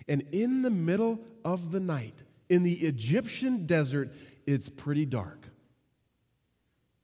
And 0.09 0.25
in 0.33 0.63
the 0.63 0.71
middle 0.71 1.21
of 1.45 1.71
the 1.71 1.81
night, 1.81 2.15
in 2.49 2.63
the 2.63 2.73
Egyptian 2.73 3.67
desert, 3.67 4.11
it's 4.47 4.71
pretty 4.71 5.05
dark. 5.05 5.49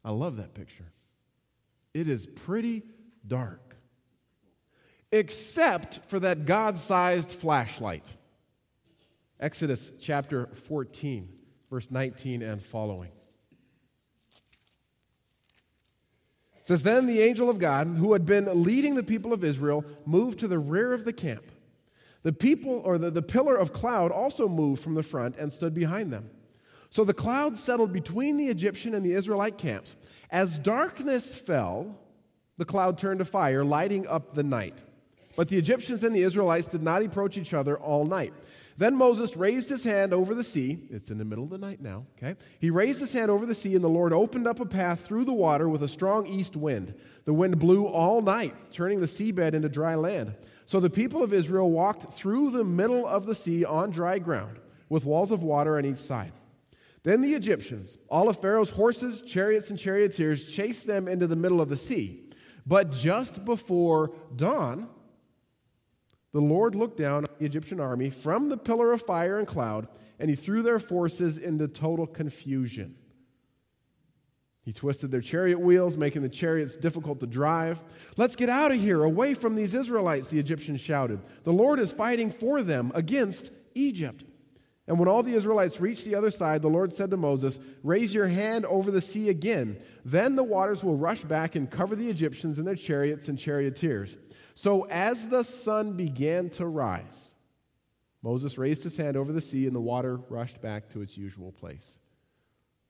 I 0.02 0.10
love 0.10 0.38
that 0.38 0.54
picture. 0.54 0.90
It 1.92 2.08
is 2.08 2.24
pretty 2.24 2.84
dark, 3.26 3.76
except 5.12 6.00
for 6.06 6.18
that 6.20 6.46
God 6.46 6.78
sized 6.78 7.30
flashlight. 7.30 8.16
Exodus 9.40 9.92
chapter 10.00 10.46
14, 10.46 11.28
verse 11.70 11.90
19 11.90 12.42
and 12.42 12.60
following. 12.60 13.10
It 16.56 16.66
says, 16.66 16.82
Then 16.82 17.06
the 17.06 17.22
angel 17.22 17.48
of 17.48 17.58
God, 17.58 17.86
who 17.86 18.12
had 18.14 18.26
been 18.26 18.64
leading 18.64 18.96
the 18.96 19.02
people 19.02 19.32
of 19.32 19.44
Israel, 19.44 19.84
moved 20.04 20.40
to 20.40 20.48
the 20.48 20.58
rear 20.58 20.92
of 20.92 21.04
the 21.04 21.12
camp. 21.12 21.44
The 22.22 22.32
people, 22.32 22.82
or 22.84 22.98
the, 22.98 23.10
the 23.10 23.22
pillar 23.22 23.56
of 23.56 23.72
cloud, 23.72 24.10
also 24.10 24.48
moved 24.48 24.82
from 24.82 24.94
the 24.94 25.04
front 25.04 25.36
and 25.36 25.52
stood 25.52 25.72
behind 25.72 26.12
them. 26.12 26.30
So 26.90 27.04
the 27.04 27.14
cloud 27.14 27.56
settled 27.56 27.92
between 27.92 28.36
the 28.38 28.48
Egyptian 28.48 28.92
and 28.92 29.04
the 29.04 29.12
Israelite 29.12 29.56
camps. 29.56 29.94
As 30.30 30.58
darkness 30.58 31.38
fell, 31.38 31.96
the 32.56 32.64
cloud 32.64 32.98
turned 32.98 33.20
to 33.20 33.24
fire, 33.24 33.64
lighting 33.64 34.06
up 34.08 34.34
the 34.34 34.42
night. 34.42 34.82
But 35.38 35.46
the 35.46 35.56
Egyptians 35.56 36.02
and 36.02 36.16
the 36.16 36.24
Israelites 36.24 36.66
did 36.66 36.82
not 36.82 37.00
approach 37.00 37.38
each 37.38 37.54
other 37.54 37.78
all 37.78 38.04
night. 38.04 38.34
Then 38.76 38.96
Moses 38.96 39.36
raised 39.36 39.68
his 39.68 39.84
hand 39.84 40.12
over 40.12 40.34
the 40.34 40.42
sea. 40.42 40.88
It's 40.90 41.12
in 41.12 41.18
the 41.18 41.24
middle 41.24 41.44
of 41.44 41.50
the 41.50 41.58
night 41.58 41.80
now, 41.80 42.06
okay? 42.16 42.34
He 42.58 42.70
raised 42.70 42.98
his 42.98 43.12
hand 43.12 43.30
over 43.30 43.46
the 43.46 43.54
sea, 43.54 43.76
and 43.76 43.84
the 43.84 43.88
Lord 43.88 44.12
opened 44.12 44.48
up 44.48 44.58
a 44.58 44.66
path 44.66 45.06
through 45.06 45.26
the 45.26 45.32
water 45.32 45.68
with 45.68 45.80
a 45.84 45.86
strong 45.86 46.26
east 46.26 46.56
wind. 46.56 46.92
The 47.24 47.32
wind 47.32 47.60
blew 47.60 47.86
all 47.86 48.20
night, 48.20 48.72
turning 48.72 48.98
the 48.98 49.06
seabed 49.06 49.54
into 49.54 49.68
dry 49.68 49.94
land. 49.94 50.34
So 50.66 50.80
the 50.80 50.90
people 50.90 51.22
of 51.22 51.32
Israel 51.32 51.70
walked 51.70 52.12
through 52.12 52.50
the 52.50 52.64
middle 52.64 53.06
of 53.06 53.24
the 53.24 53.34
sea 53.36 53.64
on 53.64 53.92
dry 53.92 54.18
ground, 54.18 54.58
with 54.88 55.04
walls 55.04 55.30
of 55.30 55.44
water 55.44 55.78
on 55.78 55.84
each 55.84 55.98
side. 55.98 56.32
Then 57.04 57.20
the 57.20 57.34
Egyptians, 57.34 57.96
all 58.10 58.28
of 58.28 58.40
Pharaoh's 58.40 58.70
horses, 58.70 59.22
chariots, 59.22 59.70
and 59.70 59.78
charioteers, 59.78 60.52
chased 60.52 60.88
them 60.88 61.06
into 61.06 61.28
the 61.28 61.36
middle 61.36 61.60
of 61.60 61.68
the 61.68 61.76
sea. 61.76 62.28
But 62.66 62.90
just 62.90 63.44
before 63.44 64.10
dawn, 64.34 64.88
the 66.32 66.40
Lord 66.40 66.74
looked 66.74 66.98
down 66.98 67.24
on 67.24 67.34
the 67.38 67.44
Egyptian 67.44 67.80
army 67.80 68.10
from 68.10 68.48
the 68.48 68.56
pillar 68.56 68.92
of 68.92 69.02
fire 69.02 69.38
and 69.38 69.46
cloud, 69.46 69.88
and 70.18 70.28
he 70.28 70.36
threw 70.36 70.62
their 70.62 70.78
forces 70.78 71.38
into 71.38 71.68
total 71.68 72.06
confusion. 72.06 72.96
He 74.64 74.72
twisted 74.74 75.10
their 75.10 75.22
chariot 75.22 75.58
wheels, 75.58 75.96
making 75.96 76.20
the 76.20 76.28
chariots 76.28 76.76
difficult 76.76 77.20
to 77.20 77.26
drive. 77.26 77.82
Let's 78.18 78.36
get 78.36 78.50
out 78.50 78.70
of 78.70 78.78
here, 78.78 79.02
away 79.02 79.32
from 79.32 79.54
these 79.54 79.72
Israelites, 79.72 80.28
the 80.28 80.38
Egyptians 80.38 80.82
shouted. 80.82 81.20
The 81.44 81.52
Lord 81.54 81.78
is 81.78 81.90
fighting 81.90 82.30
for 82.30 82.62
them 82.62 82.92
against 82.94 83.50
Egypt. 83.74 84.24
And 84.88 84.98
when 84.98 85.06
all 85.06 85.22
the 85.22 85.34
Israelites 85.34 85.80
reached 85.80 86.06
the 86.06 86.14
other 86.14 86.30
side, 86.30 86.62
the 86.62 86.68
Lord 86.68 86.94
said 86.94 87.10
to 87.10 87.18
Moses, 87.18 87.60
Raise 87.82 88.14
your 88.14 88.26
hand 88.28 88.64
over 88.64 88.90
the 88.90 89.02
sea 89.02 89.28
again. 89.28 89.78
Then 90.02 90.34
the 90.34 90.42
waters 90.42 90.82
will 90.82 90.96
rush 90.96 91.22
back 91.22 91.54
and 91.54 91.70
cover 91.70 91.94
the 91.94 92.08
Egyptians 92.08 92.58
and 92.58 92.66
their 92.66 92.74
chariots 92.74 93.28
and 93.28 93.38
charioteers. 93.38 94.16
So 94.54 94.86
as 94.86 95.28
the 95.28 95.44
sun 95.44 95.92
began 95.92 96.48
to 96.50 96.66
rise, 96.66 97.34
Moses 98.22 98.56
raised 98.56 98.82
his 98.82 98.96
hand 98.96 99.16
over 99.16 99.30
the 99.30 99.42
sea, 99.42 99.66
and 99.66 99.76
the 99.76 99.80
water 99.80 100.16
rushed 100.30 100.62
back 100.62 100.88
to 100.90 101.02
its 101.02 101.18
usual 101.18 101.52
place. 101.52 101.98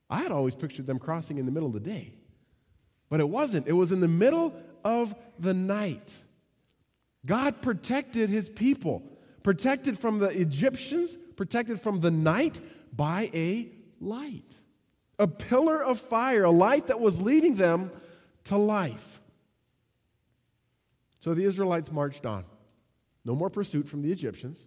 I 0.08 0.22
had 0.22 0.30
always 0.30 0.54
pictured 0.54 0.86
them 0.86 1.00
crossing 1.00 1.36
in 1.36 1.46
the 1.46 1.52
middle 1.52 1.68
of 1.68 1.74
the 1.74 1.80
day, 1.80 2.14
but 3.10 3.18
it 3.18 3.28
wasn't. 3.28 3.66
It 3.66 3.72
was 3.72 3.90
in 3.90 4.00
the 4.00 4.08
middle 4.08 4.54
of 4.84 5.14
the 5.38 5.52
night. 5.52 6.24
God 7.26 7.60
protected 7.60 8.30
his 8.30 8.48
people, 8.48 9.17
protected 9.48 9.98
from 9.98 10.18
the 10.18 10.28
Egyptians, 10.28 11.16
protected 11.34 11.80
from 11.80 12.00
the 12.00 12.10
night 12.10 12.60
by 12.94 13.30
a 13.32 13.66
light, 13.98 14.54
a 15.18 15.26
pillar 15.26 15.82
of 15.82 15.98
fire, 15.98 16.44
a 16.44 16.50
light 16.50 16.88
that 16.88 17.00
was 17.00 17.22
leading 17.22 17.54
them 17.54 17.90
to 18.44 18.58
life. 18.58 19.22
So 21.20 21.32
the 21.32 21.44
Israelites 21.44 21.90
marched 21.90 22.26
on. 22.26 22.44
No 23.24 23.34
more 23.34 23.48
pursuit 23.48 23.88
from 23.88 24.02
the 24.02 24.12
Egyptians. 24.12 24.66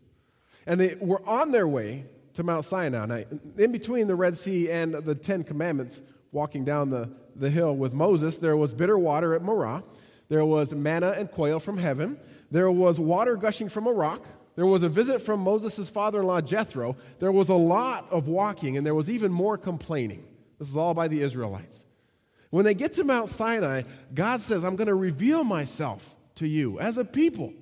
And 0.65 0.79
they 0.79 0.95
were 0.99 1.21
on 1.29 1.51
their 1.51 1.67
way 1.67 2.05
to 2.33 2.41
Mount 2.41 2.65
Sinai. 2.65 3.05
Now, 3.05 3.23
in 3.59 3.71
between 3.71 4.07
the 4.07 4.15
Red 4.15 4.35
Sea 4.35 4.71
and 4.71 4.95
the 4.95 5.13
Ten 5.13 5.43
Commandments, 5.43 6.01
walking 6.31 6.65
down 6.65 6.89
the, 6.89 7.11
the 7.35 7.51
hill 7.51 7.75
with 7.75 7.93
Moses, 7.93 8.39
there 8.39 8.57
was 8.57 8.73
bitter 8.73 8.97
water 8.97 9.35
at 9.35 9.43
Marah. 9.43 9.83
There 10.27 10.43
was 10.43 10.73
manna 10.73 11.11
and 11.11 11.29
quail 11.29 11.59
from 11.59 11.77
heaven. 11.77 12.17
There 12.49 12.71
was 12.71 12.99
water 12.99 13.35
gushing 13.35 13.69
from 13.69 13.85
a 13.85 13.93
rock. 13.93 14.25
There 14.55 14.65
was 14.65 14.83
a 14.83 14.89
visit 14.89 15.21
from 15.21 15.39
Moses' 15.39 15.89
father 15.89 16.19
in 16.19 16.25
law, 16.25 16.41
Jethro. 16.41 16.97
There 17.19 17.31
was 17.31 17.49
a 17.49 17.55
lot 17.55 18.07
of 18.11 18.27
walking, 18.27 18.77
and 18.77 18.85
there 18.85 18.95
was 18.95 19.09
even 19.09 19.31
more 19.31 19.57
complaining. 19.57 20.25
This 20.59 20.69
is 20.69 20.77
all 20.77 20.93
by 20.93 21.07
the 21.07 21.21
Israelites. 21.21 21.85
When 22.49 22.65
they 22.65 22.73
get 22.73 22.93
to 22.93 23.03
Mount 23.03 23.29
Sinai, 23.29 23.83
God 24.13 24.41
says, 24.41 24.63
I'm 24.63 24.75
going 24.75 24.87
to 24.89 24.95
reveal 24.95 25.43
myself 25.43 26.15
to 26.35 26.47
you 26.47 26.79
as 26.79 26.97
a 26.97 27.05
people. 27.05 27.53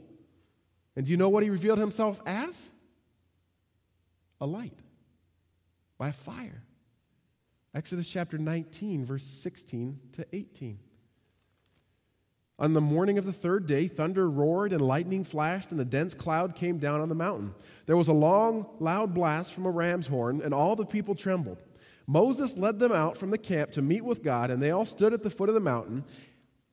And 0.96 1.06
do 1.06 1.12
you 1.12 1.18
know 1.18 1.30
what 1.30 1.44
he 1.44 1.50
revealed 1.50 1.78
himself 1.78 2.20
as? 2.26 2.72
A 4.42 4.48
light 4.48 4.74
by 5.98 6.12
fire. 6.12 6.64
Exodus 7.76 8.10
chapter 8.10 8.38
19, 8.40 9.06
verse 9.06 9.24
16 9.24 10.00
to 10.14 10.26
18. 10.34 10.80
On 12.60 12.74
the 12.74 12.82
morning 12.82 13.18
of 13.18 13.26
the 13.26 13.32
third 13.32 13.66
day, 13.66 13.88
thunder 13.88 14.30
roared 14.30 14.74
and 14.74 14.82
lightning 14.82 15.24
flashed, 15.24 15.72
and 15.72 15.80
a 15.80 15.86
dense 15.86 16.14
cloud 16.14 16.56
came 16.56 16.78
down 16.78 17.00
on 17.00 17.08
the 17.08 17.16
mountain. 17.16 17.56
There 17.86 17.96
was 17.96 18.10
a 18.10 18.14
long, 18.14 18.68
loud 18.80 19.14
blast 19.14 19.54
from 19.54 19.66
a 19.66 19.72
ram's 19.72 20.08
horn, 20.08 20.42
and 20.44 20.54
all 20.54 20.76
the 20.76 20.86
people 20.86 21.16
trembled. 21.16 21.58
Moses 22.06 22.58
led 22.58 22.80
them 22.80 22.92
out 22.92 23.16
from 23.16 23.32
the 23.32 23.38
camp 23.38 23.72
to 23.72 23.82
meet 23.82 24.04
with 24.04 24.24
God, 24.24 24.52
and 24.52 24.62
they 24.62 24.72
all 24.72 24.84
stood 24.84 25.14
at 25.14 25.24
the 25.24 25.30
foot 25.30 25.48
of 25.48 25.56
the 25.56 25.62
mountain. 25.62 26.04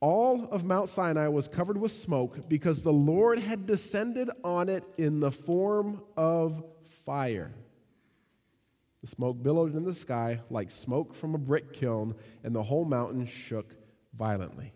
All 0.01 0.49
of 0.51 0.65
Mount 0.65 0.89
Sinai 0.89 1.29
was 1.29 1.47
covered 1.47 1.77
with 1.77 1.93
smoke 1.93 2.49
because 2.49 2.83
the 2.83 2.91
Lord 2.91 3.39
had 3.39 3.65
descended 3.65 4.29
on 4.43 4.67
it 4.67 4.83
in 4.97 5.21
the 5.21 5.31
form 5.31 6.01
of 6.17 6.63
fire. 6.83 7.53
The 8.99 9.07
smoke 9.07 9.41
billowed 9.41 9.73
in 9.73 9.85
the 9.85 9.93
sky 9.93 10.41
like 10.49 10.69
smoke 10.69 11.13
from 11.13 11.33
a 11.33 11.39
brick 11.39 11.71
kiln, 11.71 12.15
and 12.43 12.53
the 12.53 12.63
whole 12.63 12.83
mountain 12.83 13.25
shook 13.25 13.73
violently. 14.13 14.73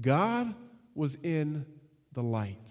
God 0.00 0.54
was 0.94 1.16
in 1.22 1.66
the 2.12 2.22
light. 2.22 2.70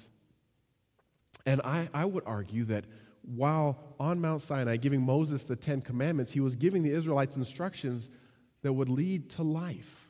And 1.46 1.62
I, 1.64 1.90
I 1.94 2.06
would 2.06 2.24
argue 2.26 2.66
that 2.66 2.86
while 3.22 3.96
on 4.00 4.20
Mount 4.20 4.42
Sinai 4.42 4.78
giving 4.78 5.02
Moses 5.02 5.44
the 5.44 5.56
Ten 5.56 5.82
Commandments, 5.82 6.32
he 6.32 6.40
was 6.40 6.56
giving 6.56 6.84
the 6.84 6.92
Israelites 6.92 7.36
instructions 7.36 8.10
that 8.62 8.74
would 8.74 8.90
lead 8.90 9.30
to 9.32 9.44
life. 9.44 10.10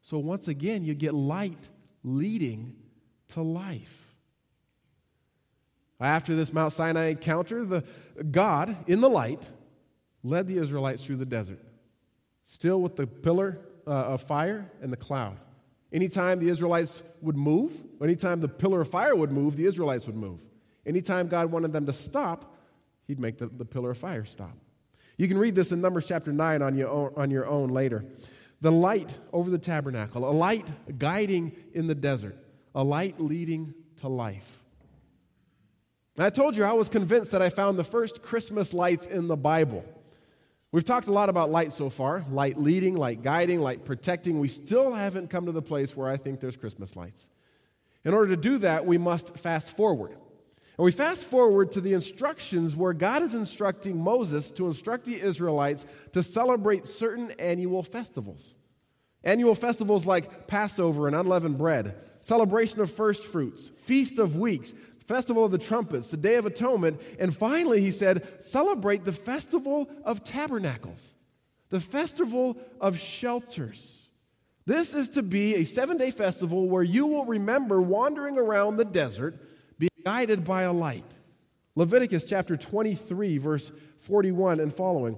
So 0.00 0.18
once 0.18 0.48
again, 0.48 0.84
you 0.84 0.94
get 0.94 1.14
light 1.14 1.68
leading 2.02 2.76
to 3.28 3.42
life. 3.42 4.14
After 6.00 6.36
this 6.36 6.52
Mount 6.52 6.72
Sinai 6.72 7.08
encounter, 7.08 7.64
the 7.64 7.84
God 8.30 8.76
in 8.86 9.00
the 9.00 9.10
light 9.10 9.50
led 10.22 10.46
the 10.46 10.58
Israelites 10.58 11.04
through 11.04 11.16
the 11.16 11.26
desert, 11.26 11.60
still 12.44 12.80
with 12.80 12.94
the 12.96 13.06
pillar 13.06 13.58
uh, 13.86 13.90
of 13.90 14.22
fire 14.22 14.70
and 14.80 14.92
the 14.92 14.96
cloud. 14.96 15.38
Anytime 15.92 16.38
the 16.38 16.48
Israelites 16.48 17.02
would 17.22 17.36
move, 17.36 17.72
anytime 18.02 18.40
the 18.40 18.48
pillar 18.48 18.82
of 18.82 18.90
fire 18.90 19.16
would 19.16 19.32
move, 19.32 19.56
the 19.56 19.66
Israelites 19.66 20.06
would 20.06 20.16
move. 20.16 20.40
Anytime 20.84 21.28
God 21.28 21.50
wanted 21.50 21.72
them 21.72 21.86
to 21.86 21.92
stop, 21.92 22.54
He'd 23.06 23.18
make 23.18 23.38
the, 23.38 23.46
the 23.46 23.64
pillar 23.64 23.92
of 23.92 23.98
fire 23.98 24.26
stop. 24.26 24.56
You 25.16 25.28
can 25.28 25.38
read 25.38 25.54
this 25.54 25.72
in 25.72 25.80
Numbers 25.80 26.06
chapter 26.06 26.32
9 26.32 26.62
on 26.62 26.76
your, 26.76 26.88
own, 26.88 27.12
on 27.16 27.30
your 27.30 27.46
own 27.46 27.70
later. 27.70 28.04
The 28.60 28.70
light 28.70 29.18
over 29.32 29.50
the 29.50 29.58
tabernacle, 29.58 30.28
a 30.28 30.32
light 30.32 30.70
guiding 30.98 31.52
in 31.72 31.86
the 31.86 31.94
desert, 31.94 32.36
a 32.74 32.84
light 32.84 33.18
leading 33.18 33.74
to 33.96 34.08
life. 34.08 34.62
I 36.18 36.30
told 36.30 36.56
you 36.56 36.64
I 36.64 36.72
was 36.72 36.88
convinced 36.88 37.30
that 37.30 37.42
I 37.42 37.48
found 37.48 37.78
the 37.78 37.84
first 37.84 38.22
Christmas 38.22 38.74
lights 38.74 39.06
in 39.06 39.28
the 39.28 39.36
Bible. 39.36 39.84
We've 40.70 40.84
talked 40.84 41.06
a 41.06 41.12
lot 41.12 41.30
about 41.30 41.50
light 41.50 41.72
so 41.72 41.88
far 41.88 42.24
light 42.30 42.58
leading, 42.58 42.94
light 42.96 43.22
guiding, 43.22 43.60
light 43.60 43.84
protecting. 43.84 44.38
We 44.38 44.48
still 44.48 44.94
haven't 44.94 45.30
come 45.30 45.46
to 45.46 45.52
the 45.52 45.62
place 45.62 45.96
where 45.96 46.08
I 46.08 46.16
think 46.16 46.40
there's 46.40 46.56
Christmas 46.56 46.96
lights. 46.96 47.30
In 48.04 48.14
order 48.14 48.36
to 48.36 48.40
do 48.40 48.58
that, 48.58 48.86
we 48.86 48.98
must 48.98 49.36
fast 49.36 49.76
forward. 49.76 50.12
And 50.12 50.84
we 50.84 50.92
fast 50.92 51.24
forward 51.24 51.72
to 51.72 51.80
the 51.80 51.94
instructions 51.94 52.76
where 52.76 52.92
God 52.92 53.22
is 53.22 53.34
instructing 53.34 53.98
Moses 53.98 54.50
to 54.52 54.66
instruct 54.66 55.06
the 55.06 55.20
Israelites 55.20 55.86
to 56.12 56.22
celebrate 56.22 56.86
certain 56.86 57.32
annual 57.32 57.82
festivals. 57.82 58.54
Annual 59.24 59.56
festivals 59.56 60.06
like 60.06 60.46
Passover 60.46 61.08
and 61.08 61.16
unleavened 61.16 61.58
bread, 61.58 61.96
celebration 62.20 62.80
of 62.80 62.90
first 62.90 63.24
fruits, 63.24 63.70
feast 63.78 64.18
of 64.18 64.36
weeks, 64.36 64.74
festival 65.08 65.42
of 65.42 65.50
the 65.50 65.58
trumpets, 65.58 66.10
the 66.10 66.18
Day 66.18 66.34
of 66.34 66.44
Atonement, 66.44 67.00
and 67.18 67.34
finally, 67.34 67.80
he 67.80 67.90
said, 67.90 68.42
celebrate 68.44 69.04
the 69.04 69.12
festival 69.12 69.90
of 70.04 70.22
tabernacles, 70.22 71.14
the 71.70 71.80
festival 71.80 72.58
of 72.78 72.98
shelters. 72.98 74.10
This 74.66 74.94
is 74.94 75.08
to 75.10 75.22
be 75.22 75.54
a 75.54 75.64
seven 75.64 75.96
day 75.96 76.10
festival 76.10 76.68
where 76.68 76.82
you 76.82 77.06
will 77.06 77.24
remember 77.24 77.80
wandering 77.80 78.36
around 78.36 78.76
the 78.76 78.84
desert 78.84 79.34
being 79.78 79.88
guided 80.04 80.44
by 80.44 80.64
a 80.64 80.72
light. 80.74 81.06
Leviticus 81.74 82.26
chapter 82.26 82.54
23, 82.54 83.38
verse 83.38 83.72
41 83.96 84.60
and 84.60 84.74
following. 84.74 85.16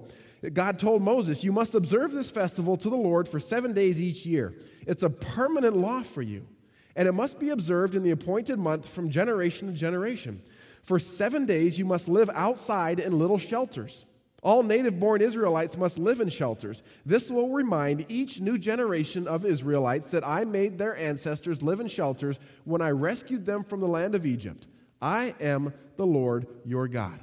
God 0.53 0.79
told 0.79 1.01
Moses, 1.01 1.43
You 1.43 1.51
must 1.51 1.75
observe 1.75 2.13
this 2.13 2.31
festival 2.31 2.77
to 2.77 2.89
the 2.89 2.95
Lord 2.95 3.27
for 3.27 3.41
seven 3.41 3.73
days 3.73 4.01
each 4.01 4.25
year. 4.25 4.53
It's 4.87 5.03
a 5.03 5.09
permanent 5.09 5.75
law 5.75 6.01
for 6.01 6.21
you, 6.21 6.47
and 6.95 7.07
it 7.07 7.13
must 7.13 7.39
be 7.39 7.49
observed 7.49 7.95
in 7.95 8.03
the 8.03 8.11
appointed 8.11 8.59
month 8.59 8.87
from 8.87 9.09
generation 9.09 9.67
to 9.67 9.73
generation. 9.73 10.41
For 10.83 10.99
seven 10.99 11.45
days 11.45 11.77
you 11.77 11.85
must 11.85 12.07
live 12.07 12.29
outside 12.33 12.99
in 12.99 13.17
little 13.17 13.37
shelters. 13.37 14.05
All 14.43 14.63
native 14.63 14.99
born 14.99 15.21
Israelites 15.21 15.77
must 15.77 15.99
live 15.99 16.19
in 16.19 16.29
shelters. 16.29 16.81
This 17.05 17.29
will 17.29 17.49
remind 17.49 18.07
each 18.09 18.41
new 18.41 18.57
generation 18.57 19.27
of 19.27 19.45
Israelites 19.45 20.09
that 20.11 20.27
I 20.27 20.45
made 20.45 20.77
their 20.77 20.97
ancestors 20.97 21.61
live 21.61 21.79
in 21.79 21.87
shelters 21.87 22.39
when 22.63 22.81
I 22.81 22.89
rescued 22.89 23.45
them 23.45 23.63
from 23.63 23.81
the 23.81 23.87
land 23.87 24.15
of 24.15 24.25
Egypt. 24.25 24.67
I 24.99 25.35
am 25.39 25.73
the 25.95 26.07
Lord 26.07 26.47
your 26.65 26.87
God. 26.87 27.19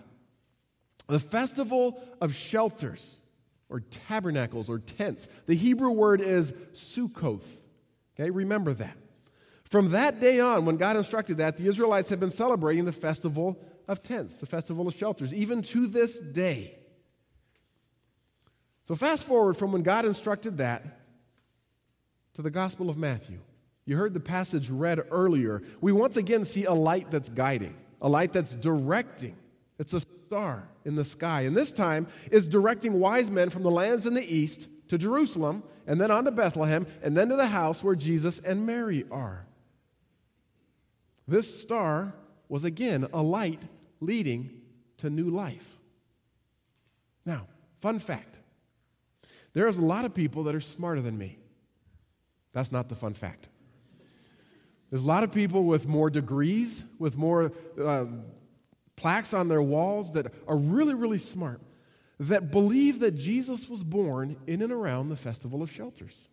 The 1.09 1.19
festival 1.19 2.01
of 2.21 2.35
shelters, 2.35 3.21
or 3.69 3.81
tabernacles, 3.81 4.71
or 4.71 4.79
tents. 4.79 5.27
The 5.47 5.57
Hebrew 5.57 5.91
word 5.91 6.21
is 6.21 6.53
Sukkoth. 6.73 7.49
Okay, 8.15 8.31
remember 8.31 8.75
that. 8.75 8.97
From 9.71 9.91
that 9.91 10.21
day 10.21 10.41
on, 10.41 10.65
when 10.65 10.77
God 10.77 10.97
instructed 10.97 11.37
that, 11.39 11.57
the 11.57 11.69
Israelites 11.69 12.09
have 12.09 12.21
been 12.21 12.31
celebrating 12.31 12.87
the 12.87 12.93
festival 12.93 13.59
of 13.87 14.03
tents, 14.03 14.37
the 14.39 14.47
festival 14.47 14.89
of 14.89 14.95
shelters, 14.95 15.33
even 15.35 15.63
to 15.63 15.87
this 15.87 16.21
day. 16.21 16.79
So, 18.85 18.95
fast 18.95 19.25
forward 19.25 19.55
from 19.55 19.73
when 19.73 19.83
God 19.83 20.07
instructed 20.07 20.59
that 20.59 20.83
to 22.35 22.43
the 22.43 22.51
Gospel 22.51 22.89
of 22.89 22.97
Matthew. 22.97 23.41
You 23.85 23.97
heard 23.97 24.15
the 24.15 24.21
passage 24.21 24.71
read 24.71 25.01
earlier. 25.11 25.63
We 25.81 25.93
once 25.93 26.17
again 26.17 26.45
see 26.45 26.65
a 26.65 26.73
light 26.73 27.11
that's 27.11 27.29
guiding, 27.29 27.75
a 28.01 28.09
light 28.09 28.33
that's 28.33 28.55
directing. 28.55 29.37
It's 29.79 29.93
a 29.93 30.01
star 30.01 30.69
in 30.85 30.95
the 30.95 31.05
sky. 31.05 31.43
And 31.43 31.57
this 31.57 31.73
time, 31.73 32.07
it's 32.31 32.47
directing 32.47 33.01
wise 33.01 33.31
men 33.31 33.51
from 33.51 33.63
the 33.63 33.71
lands 33.71 34.07
in 34.07 34.15
the 34.15 34.35
east 34.35 34.69
to 34.89 34.97
Jerusalem, 34.97 35.63
and 35.87 36.01
then 36.01 36.11
on 36.11 36.25
to 36.25 36.31
Bethlehem, 36.31 36.87
and 37.03 37.17
then 37.17 37.29
to 37.29 37.37
the 37.37 37.49
house 37.49 37.85
where 37.85 37.95
Jesus 37.95 38.41
and 38.41 38.65
Mary 38.65 39.05
are. 39.11 39.48
This 41.29 41.61
star 41.61 42.15
was 42.49 42.65
again 42.65 43.07
a 43.13 43.23
light 43.23 43.63
leading 44.01 44.63
to 44.97 45.11
new 45.11 45.29
life. 45.29 45.79
Now, 47.27 47.47
fun 47.79 47.99
fact 47.99 48.41
there's 49.53 49.79
a 49.79 49.85
lot 49.85 50.05
of 50.05 50.15
people 50.15 50.45
that 50.45 50.55
are 50.55 50.61
smarter 50.61 51.01
than 51.01 51.19
me. 51.19 51.39
That's 52.53 52.71
not 52.71 52.89
the 52.89 52.95
fun 52.95 53.15
fact. 53.15 53.49
There's 54.91 55.03
a 55.03 55.07
lot 55.07 55.25
of 55.25 55.33
people 55.33 55.65
with 55.65 55.87
more 55.87 56.11
degrees, 56.11 56.85
with 56.99 57.17
more 57.17 57.53
uh, 57.83 58.07
plaques 58.95 59.35
on 59.35 59.49
their 59.49 59.63
walls 59.63 60.13
that 60.13 60.33
are 60.47 60.57
really, 60.57 60.95
really 60.95 61.19
smart, 61.19 61.61
that 62.21 62.51
believe 62.51 63.01
that 63.01 63.13
Jesus 63.13 63.69
was 63.69 63.83
born 63.85 64.37
in 64.47 64.63
and 64.63 64.73
around 64.73 65.09
the 65.09 65.17
Festival 65.17 65.63
of 65.63 65.71
Shelters. 65.71 66.29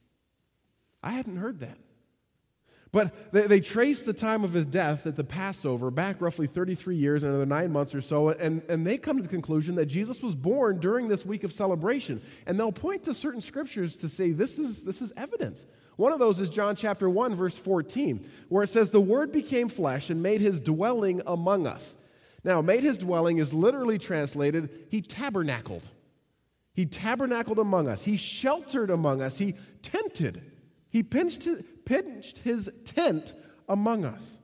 I 1.01 1.11
hadn't 1.11 1.37
heard 1.37 1.59
that. 1.61 1.77
But 2.95 3.33
they, 3.33 3.41
they 3.41 3.59
trace 3.59 4.03
the 4.03 4.13
time 4.13 4.45
of 4.45 4.53
his 4.53 4.65
death 4.65 5.05
at 5.05 5.17
the 5.17 5.25
Passover 5.25 5.91
back 5.91 6.21
roughly 6.21 6.47
33 6.47 6.95
years, 6.95 7.23
another 7.23 7.45
nine 7.45 7.73
months 7.73 7.93
or 7.93 7.99
so, 7.99 8.29
and, 8.29 8.61
and 8.69 8.87
they 8.87 8.97
come 8.97 9.17
to 9.17 9.21
the 9.21 9.27
conclusion 9.27 9.75
that 9.75 9.87
Jesus 9.87 10.23
was 10.23 10.33
born 10.33 10.79
during 10.79 11.09
this 11.09 11.25
week 11.25 11.43
of 11.43 11.51
celebration. 11.51 12.21
And 12.47 12.57
they'll 12.57 12.71
point 12.71 13.03
to 13.03 13.13
certain 13.13 13.41
scriptures 13.41 13.97
to 13.97 14.07
say 14.07 14.31
this 14.31 14.57
is, 14.57 14.85
this 14.85 15.01
is 15.01 15.11
evidence. 15.17 15.65
One 15.97 16.13
of 16.13 16.19
those 16.19 16.39
is 16.39 16.49
John 16.49 16.77
chapter 16.77 17.09
1, 17.09 17.35
verse 17.35 17.57
14, 17.57 18.25
where 18.47 18.63
it 18.63 18.67
says, 18.67 18.91
The 18.91 19.01
Word 19.01 19.33
became 19.33 19.67
flesh 19.67 20.09
and 20.09 20.23
made 20.23 20.39
his 20.39 20.61
dwelling 20.61 21.21
among 21.27 21.67
us. 21.67 21.97
Now, 22.45 22.61
made 22.61 22.83
his 22.83 22.97
dwelling 22.97 23.39
is 23.39 23.53
literally 23.53 23.97
translated, 23.97 24.69
he 24.89 25.01
tabernacled. 25.01 25.89
He 26.73 26.85
tabernacled 26.85 27.59
among 27.59 27.89
us. 27.89 28.05
He 28.05 28.15
sheltered 28.15 28.89
among 28.89 29.21
us. 29.21 29.37
He 29.37 29.55
tented. 29.81 30.53
He 30.95 31.03
pinched, 31.03 31.45
pitched 31.83 32.37
his 32.37 32.71
tent 32.85 33.33
among 33.67 34.05
us. 34.05 34.39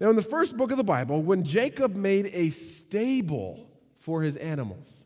Now, 0.00 0.08
in 0.08 0.16
the 0.16 0.22
first 0.22 0.56
book 0.56 0.70
of 0.70 0.78
the 0.78 0.84
Bible, 0.84 1.20
when 1.20 1.44
Jacob 1.44 1.96
made 1.96 2.30
a 2.32 2.48
stable 2.48 3.68
for 3.98 4.22
his 4.22 4.38
animals, 4.38 5.04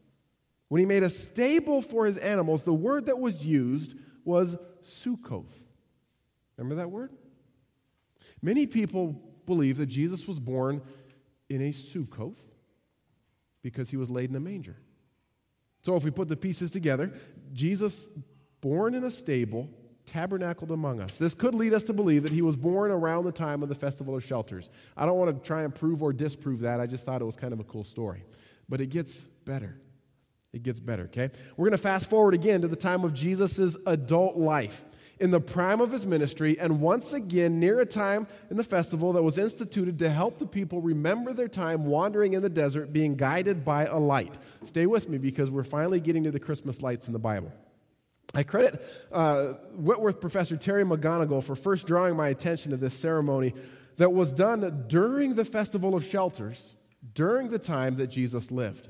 when 0.68 0.78
he 0.78 0.86
made 0.86 1.02
a 1.02 1.10
stable 1.10 1.82
for 1.82 2.06
his 2.06 2.16
animals, 2.18 2.62
the 2.62 2.72
word 2.72 3.06
that 3.06 3.18
was 3.18 3.44
used 3.44 3.96
was 4.24 4.56
Sukkoth. 4.84 5.58
Remember 6.56 6.76
that 6.76 6.92
word? 6.92 7.10
Many 8.40 8.68
people 8.68 9.20
believe 9.44 9.76
that 9.78 9.86
Jesus 9.86 10.28
was 10.28 10.38
born 10.38 10.82
in 11.48 11.62
a 11.62 11.70
Sukkoth 11.70 12.38
because 13.60 13.90
he 13.90 13.96
was 13.96 14.08
laid 14.08 14.30
in 14.30 14.36
a 14.36 14.40
manger. 14.40 14.76
So 15.82 15.96
if 15.96 16.04
we 16.04 16.12
put 16.12 16.28
the 16.28 16.36
pieces 16.36 16.70
together, 16.70 17.12
Jesus 17.52 18.08
born 18.60 18.94
in 18.94 19.02
a 19.02 19.10
stable 19.10 19.68
tabernacled 20.08 20.70
among 20.70 21.00
us. 21.00 21.18
This 21.18 21.34
could 21.34 21.54
lead 21.54 21.74
us 21.74 21.84
to 21.84 21.92
believe 21.92 22.22
that 22.22 22.32
he 22.32 22.42
was 22.42 22.56
born 22.56 22.90
around 22.90 23.24
the 23.24 23.32
time 23.32 23.62
of 23.62 23.68
the 23.68 23.74
Festival 23.74 24.16
of 24.16 24.24
Shelters. 24.24 24.70
I 24.96 25.06
don't 25.06 25.18
want 25.18 25.36
to 25.36 25.46
try 25.46 25.62
and 25.62 25.74
prove 25.74 26.02
or 26.02 26.12
disprove 26.12 26.60
that. 26.60 26.80
I 26.80 26.86
just 26.86 27.04
thought 27.04 27.20
it 27.20 27.26
was 27.26 27.36
kind 27.36 27.52
of 27.52 27.60
a 27.60 27.64
cool 27.64 27.84
story. 27.84 28.24
But 28.68 28.80
it 28.80 28.86
gets 28.86 29.24
better. 29.24 29.78
It 30.52 30.62
gets 30.62 30.80
better, 30.80 31.04
okay? 31.04 31.30
We're 31.56 31.66
going 31.66 31.76
to 31.76 31.82
fast 31.82 32.08
forward 32.08 32.34
again 32.34 32.62
to 32.62 32.68
the 32.68 32.76
time 32.76 33.04
of 33.04 33.12
Jesus' 33.12 33.76
adult 33.86 34.36
life, 34.36 34.84
in 35.20 35.30
the 35.30 35.40
prime 35.40 35.80
of 35.80 35.92
his 35.92 36.06
ministry, 36.06 36.58
and 36.58 36.80
once 36.80 37.12
again 37.12 37.60
near 37.60 37.80
a 37.80 37.86
time 37.86 38.26
in 38.50 38.56
the 38.56 38.64
festival 38.64 39.12
that 39.12 39.22
was 39.22 39.36
instituted 39.36 39.98
to 39.98 40.08
help 40.08 40.38
the 40.38 40.46
people 40.46 40.80
remember 40.80 41.32
their 41.32 41.48
time 41.48 41.84
wandering 41.86 42.32
in 42.32 42.42
the 42.42 42.48
desert, 42.48 42.92
being 42.92 43.16
guided 43.16 43.64
by 43.64 43.84
a 43.86 43.98
light. 43.98 44.38
Stay 44.62 44.86
with 44.86 45.08
me 45.08 45.18
because 45.18 45.50
we're 45.50 45.64
finally 45.64 46.00
getting 46.00 46.24
to 46.24 46.30
the 46.30 46.40
Christmas 46.40 46.82
lights 46.82 47.08
in 47.08 47.12
the 47.12 47.18
Bible. 47.18 47.52
I 48.34 48.42
credit 48.42 48.82
uh, 49.10 49.54
Whitworth 49.72 50.20
professor 50.20 50.56
Terry 50.56 50.84
McGonigal 50.84 51.42
for 51.42 51.56
first 51.56 51.86
drawing 51.86 52.16
my 52.16 52.28
attention 52.28 52.72
to 52.72 52.76
this 52.76 52.94
ceremony 52.94 53.54
that 53.96 54.12
was 54.12 54.32
done 54.32 54.84
during 54.86 55.34
the 55.34 55.44
Festival 55.44 55.94
of 55.94 56.04
Shelters, 56.04 56.76
during 57.14 57.48
the 57.48 57.58
time 57.58 57.96
that 57.96 58.08
Jesus 58.08 58.50
lived. 58.50 58.88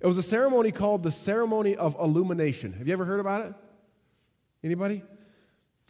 It 0.00 0.06
was 0.06 0.16
a 0.16 0.22
ceremony 0.22 0.72
called 0.72 1.02
the 1.02 1.10
ceremony 1.10 1.76
of 1.76 1.96
illumination. 2.00 2.72
Have 2.74 2.86
you 2.86 2.92
ever 2.92 3.04
heard 3.04 3.20
about 3.20 3.46
it? 3.46 3.54
Anybody? 4.64 5.02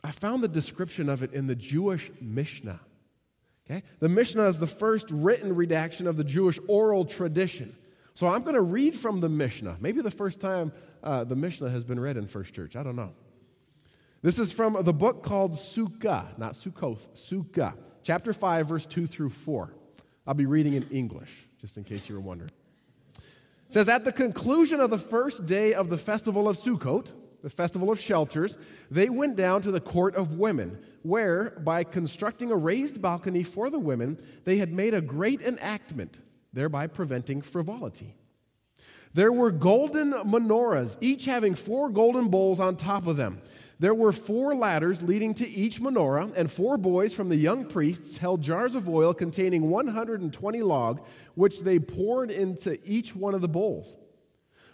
I 0.02 0.10
found 0.10 0.42
the 0.42 0.48
description 0.48 1.08
of 1.08 1.22
it 1.22 1.32
in 1.32 1.46
the 1.46 1.54
Jewish 1.54 2.10
Mishnah. 2.20 2.80
Okay? 3.70 3.82
The 4.00 4.08
Mishnah 4.08 4.46
is 4.48 4.58
the 4.58 4.66
first 4.66 5.10
written 5.10 5.54
redaction 5.54 6.06
of 6.06 6.16
the 6.16 6.24
Jewish 6.24 6.58
oral 6.66 7.04
tradition. 7.04 7.76
So 8.20 8.28
I'm 8.28 8.42
going 8.42 8.54
to 8.54 8.60
read 8.60 8.94
from 8.96 9.20
the 9.20 9.30
Mishnah. 9.30 9.78
Maybe 9.80 10.02
the 10.02 10.10
first 10.10 10.42
time 10.42 10.72
uh, 11.02 11.24
the 11.24 11.34
Mishnah 11.34 11.70
has 11.70 11.84
been 11.84 11.98
read 11.98 12.18
in 12.18 12.26
First 12.26 12.52
Church. 12.52 12.76
I 12.76 12.82
don't 12.82 12.94
know. 12.94 13.14
This 14.20 14.38
is 14.38 14.52
from 14.52 14.76
the 14.82 14.92
book 14.92 15.22
called 15.22 15.52
Sukkah, 15.52 16.36
not 16.36 16.52
Sukkoth, 16.52 17.08
Sukkah, 17.14 17.72
chapter 18.02 18.34
5, 18.34 18.66
verse 18.66 18.84
2 18.84 19.06
through 19.06 19.30
4. 19.30 19.74
I'll 20.26 20.34
be 20.34 20.44
reading 20.44 20.74
in 20.74 20.86
English, 20.90 21.48
just 21.62 21.78
in 21.78 21.84
case 21.84 22.10
you 22.10 22.14
were 22.14 22.20
wondering. 22.20 22.50
It 23.16 23.22
says, 23.68 23.88
At 23.88 24.04
the 24.04 24.12
conclusion 24.12 24.80
of 24.80 24.90
the 24.90 24.98
first 24.98 25.46
day 25.46 25.72
of 25.72 25.88
the 25.88 25.96
festival 25.96 26.46
of 26.46 26.56
Sukkot, 26.56 27.14
the 27.40 27.48
festival 27.48 27.90
of 27.90 27.98
shelters, 27.98 28.58
they 28.90 29.08
went 29.08 29.36
down 29.36 29.62
to 29.62 29.70
the 29.70 29.80
court 29.80 30.14
of 30.14 30.34
women, 30.34 30.78
where, 31.00 31.58
by 31.64 31.84
constructing 31.84 32.50
a 32.50 32.56
raised 32.56 33.00
balcony 33.00 33.42
for 33.42 33.70
the 33.70 33.78
women, 33.78 34.22
they 34.44 34.58
had 34.58 34.74
made 34.74 34.92
a 34.92 35.00
great 35.00 35.40
enactment, 35.40 36.18
thereby 36.52 36.86
preventing 36.86 37.42
frivolity. 37.42 38.14
There 39.12 39.32
were 39.32 39.50
golden 39.50 40.12
menorahs, 40.12 40.96
each 41.00 41.24
having 41.24 41.54
four 41.54 41.90
golden 41.90 42.28
bowls 42.28 42.60
on 42.60 42.76
top 42.76 43.06
of 43.06 43.16
them. 43.16 43.42
There 43.80 43.94
were 43.94 44.12
four 44.12 44.54
ladders 44.54 45.02
leading 45.02 45.34
to 45.34 45.48
each 45.48 45.80
menorah, 45.80 46.32
and 46.36 46.50
four 46.50 46.76
boys 46.76 47.12
from 47.12 47.28
the 47.28 47.36
young 47.36 47.64
priests 47.64 48.18
held 48.18 48.42
jars 48.42 48.74
of 48.74 48.88
oil 48.88 49.14
containing 49.14 49.68
120 49.68 50.62
log, 50.62 51.00
which 51.34 51.62
they 51.62 51.78
poured 51.78 52.30
into 52.30 52.78
each 52.84 53.16
one 53.16 53.34
of 53.34 53.40
the 53.40 53.48
bowls. 53.48 53.96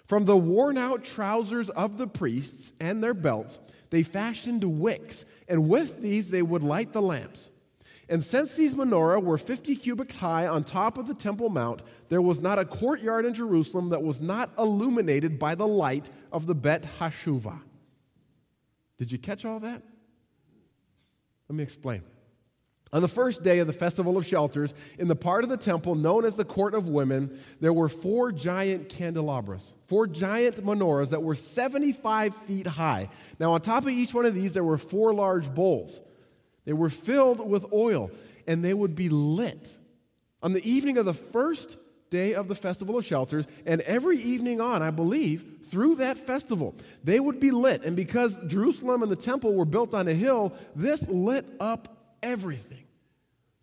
From 0.05 0.25
the 0.25 0.37
worn 0.37 0.77
out 0.77 1.05
trousers 1.05 1.71
of 1.71 1.99
the 1.99 2.07
priests 2.07 2.73
and 2.81 3.03
their 3.03 3.15
belts, 3.15 3.59
they 3.91 4.03
fashioned 4.03 4.65
wicks, 4.65 5.25
and 5.49 5.69
with 5.69 6.03
these 6.03 6.31
they 6.31 6.43
would 6.43 6.63
light 6.63 6.93
the 6.93 7.03
lamps. 7.03 7.51
And 8.09 8.23
since 8.23 8.55
these 8.55 8.75
menorah 8.75 9.23
were 9.23 9.39
50 9.39 9.75
cubits 9.77 10.17
high 10.17 10.47
on 10.47 10.63
top 10.63 10.97
of 10.97 11.09
the 11.09 11.15
Temple 11.15 11.49
Mount, 11.49 11.83
there 12.09 12.23
was 12.23 12.41
not 12.41 12.59
a 12.59 12.65
courtyard 12.65 13.25
in 13.25 13.35
Jerusalem 13.35 13.89
that 13.89 14.03
was 14.03 14.21
not 14.21 14.51
illuminated 14.57 15.39
by 15.39 15.57
the 15.57 15.67
light 15.67 16.11
of 16.31 16.47
the 16.47 16.55
Bet 16.55 16.87
Hashuvah. 17.01 17.61
Did 18.97 19.11
you 19.11 19.19
catch 19.19 19.45
all 19.45 19.59
that? 19.61 19.83
Let 21.49 21.57
me 21.57 21.65
explain. 21.65 22.03
On 22.93 23.03
the 23.03 23.09
first 23.09 23.43
day 23.43 23.59
of 23.59 23.67
the 23.67 23.73
Festival 23.73 24.17
of 24.17 24.25
Shelters, 24.25 24.73
in 24.99 25.09
the 25.09 25.17
part 25.17 25.43
of 25.43 25.51
the 25.51 25.57
temple 25.57 25.97
known 25.97 26.25
as 26.25 26.37
the 26.37 26.45
Court 26.45 26.73
of 26.73 26.87
Women, 26.89 27.37
there 27.61 27.73
were 27.73 27.89
four 27.89 28.31
giant 28.31 28.89
candelabras, 28.89 29.75
four 29.87 30.07
giant 30.07 30.65
menorahs 30.65 31.11
that 31.11 31.23
were 31.23 31.35
75 31.35 32.35
feet 32.35 32.69
high. 32.69 33.09
Now, 33.41 33.53
on 33.53 33.61
top 33.61 33.83
of 33.83 33.91
each 33.91 34.15
one 34.15 34.25
of 34.25 34.35
these, 34.35 34.53
there 34.53 34.65
were 34.65 34.79
four 34.79 35.13
large 35.13 35.53
bowls. 35.53 36.01
They 36.67 36.75
were 36.75 36.91
filled 36.91 37.49
with 37.49 37.73
oil, 37.73 38.11
and 38.47 38.63
they 38.63 38.75
would 38.75 38.95
be 38.95 39.09
lit. 39.09 39.79
On 40.43 40.53
the 40.53 40.69
evening 40.69 40.99
of 40.99 41.07
the 41.07 41.15
first 41.15 41.79
day 42.11 42.35
of 42.35 42.49
the 42.49 42.55
Festival 42.55 42.99
of 42.99 43.05
Shelters, 43.05 43.47
and 43.65 43.81
every 43.83 44.21
evening 44.21 44.61
on, 44.61 44.83
I 44.83 44.91
believe, 44.91 45.61
through 45.65 45.97
that 45.97 46.19
festival, 46.19 46.75
they 47.03 47.19
would 47.19 47.41
be 47.41 47.51
lit. 47.51 47.85
And 47.85 47.97
because 47.97 48.37
Jerusalem 48.47 49.03
and 49.03 49.11
the 49.11 49.17
temple 49.17 49.55
were 49.55 49.65
built 49.65 49.95
on 49.95 50.07
a 50.07 50.15
hill, 50.15 50.53
this 50.75 51.09
lit 51.09 51.47
up 51.59 52.17
everything. 52.23 52.86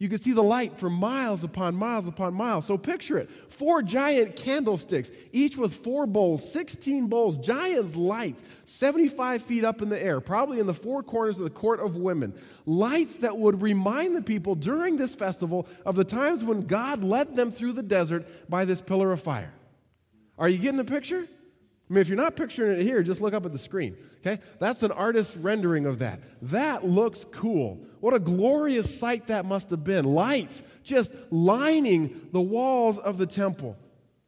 You 0.03 0.09
could 0.09 0.21
see 0.21 0.33
the 0.33 0.43
light 0.43 0.77
for 0.77 0.89
miles 0.89 1.45
upon 1.45 1.75
miles 1.75 2.09
upon 2.09 2.33
miles. 2.33 2.65
So 2.65 2.77
picture 2.77 3.17
it 3.17 3.31
four 3.31 3.81
giant 3.81 4.35
candlesticks, 4.35 5.09
each 5.31 5.55
with 5.55 5.73
four 5.73 6.05
bowls, 6.05 6.51
16 6.51 7.07
bowls, 7.07 7.37
giant 7.37 7.95
lights, 7.95 8.43
75 8.65 9.41
feet 9.41 9.63
up 9.63 9.81
in 9.81 9.87
the 9.87 10.03
air, 10.03 10.19
probably 10.19 10.59
in 10.59 10.65
the 10.65 10.73
four 10.73 11.03
corners 11.03 11.37
of 11.37 11.45
the 11.45 11.49
court 11.49 11.79
of 11.79 11.95
women. 11.95 12.33
Lights 12.65 13.15
that 13.19 13.37
would 13.37 13.61
remind 13.61 14.13
the 14.13 14.21
people 14.21 14.55
during 14.55 14.97
this 14.97 15.15
festival 15.15 15.69
of 15.85 15.95
the 15.95 16.03
times 16.03 16.43
when 16.43 16.63
God 16.63 17.01
led 17.01 17.37
them 17.37 17.49
through 17.49 17.71
the 17.71 17.81
desert 17.81 18.49
by 18.49 18.65
this 18.65 18.81
pillar 18.81 19.13
of 19.13 19.21
fire. 19.21 19.53
Are 20.37 20.49
you 20.49 20.57
getting 20.57 20.75
the 20.75 20.83
picture? 20.83 21.29
I 21.89 21.93
mean, 21.93 22.01
if 22.01 22.07
you're 22.07 22.17
not 22.17 22.35
picturing 22.35 22.79
it 22.79 22.83
here, 22.83 23.03
just 23.03 23.19
look 23.19 23.33
up 23.33 23.45
at 23.45 23.51
the 23.51 23.57
screen. 23.57 23.97
Okay? 24.19 24.41
That's 24.57 24.83
an 24.83 24.91
artist's 24.91 25.35
rendering 25.35 25.85
of 25.85 25.99
that. 25.99 26.21
That 26.41 26.85
looks 26.85 27.25
cool. 27.25 27.85
What 27.99 28.13
a 28.13 28.19
glorious 28.19 28.99
sight 28.99 29.27
that 29.27 29.45
must 29.45 29.69
have 29.69 29.83
been. 29.83 30.05
Lights 30.05 30.63
just 30.83 31.11
lining 31.29 32.29
the 32.31 32.41
walls 32.41 32.97
of 32.97 33.17
the 33.17 33.27
temple, 33.27 33.77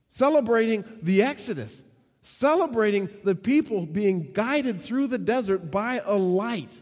celebrating 0.10 0.84
the 1.02 1.24
Exodus, 1.24 1.84
celebrating 2.22 3.10
the 3.24 3.36
people 3.36 3.86
being 3.86 4.32
guided 4.34 4.82
through 4.82 5.08
the 5.08 5.18
desert 5.18 5.72
by 5.72 6.02
a 6.04 6.16
light. 6.16 6.82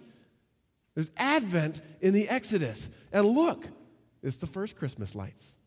There's 0.96 1.12
Advent 1.18 1.82
in 2.02 2.14
the 2.14 2.28
Exodus. 2.30 2.90
And 3.12 3.28
look, 3.28 3.68
it's 4.24 4.38
the 4.38 4.48
first 4.48 4.76
Christmas 4.76 5.16
lights. 5.16 5.58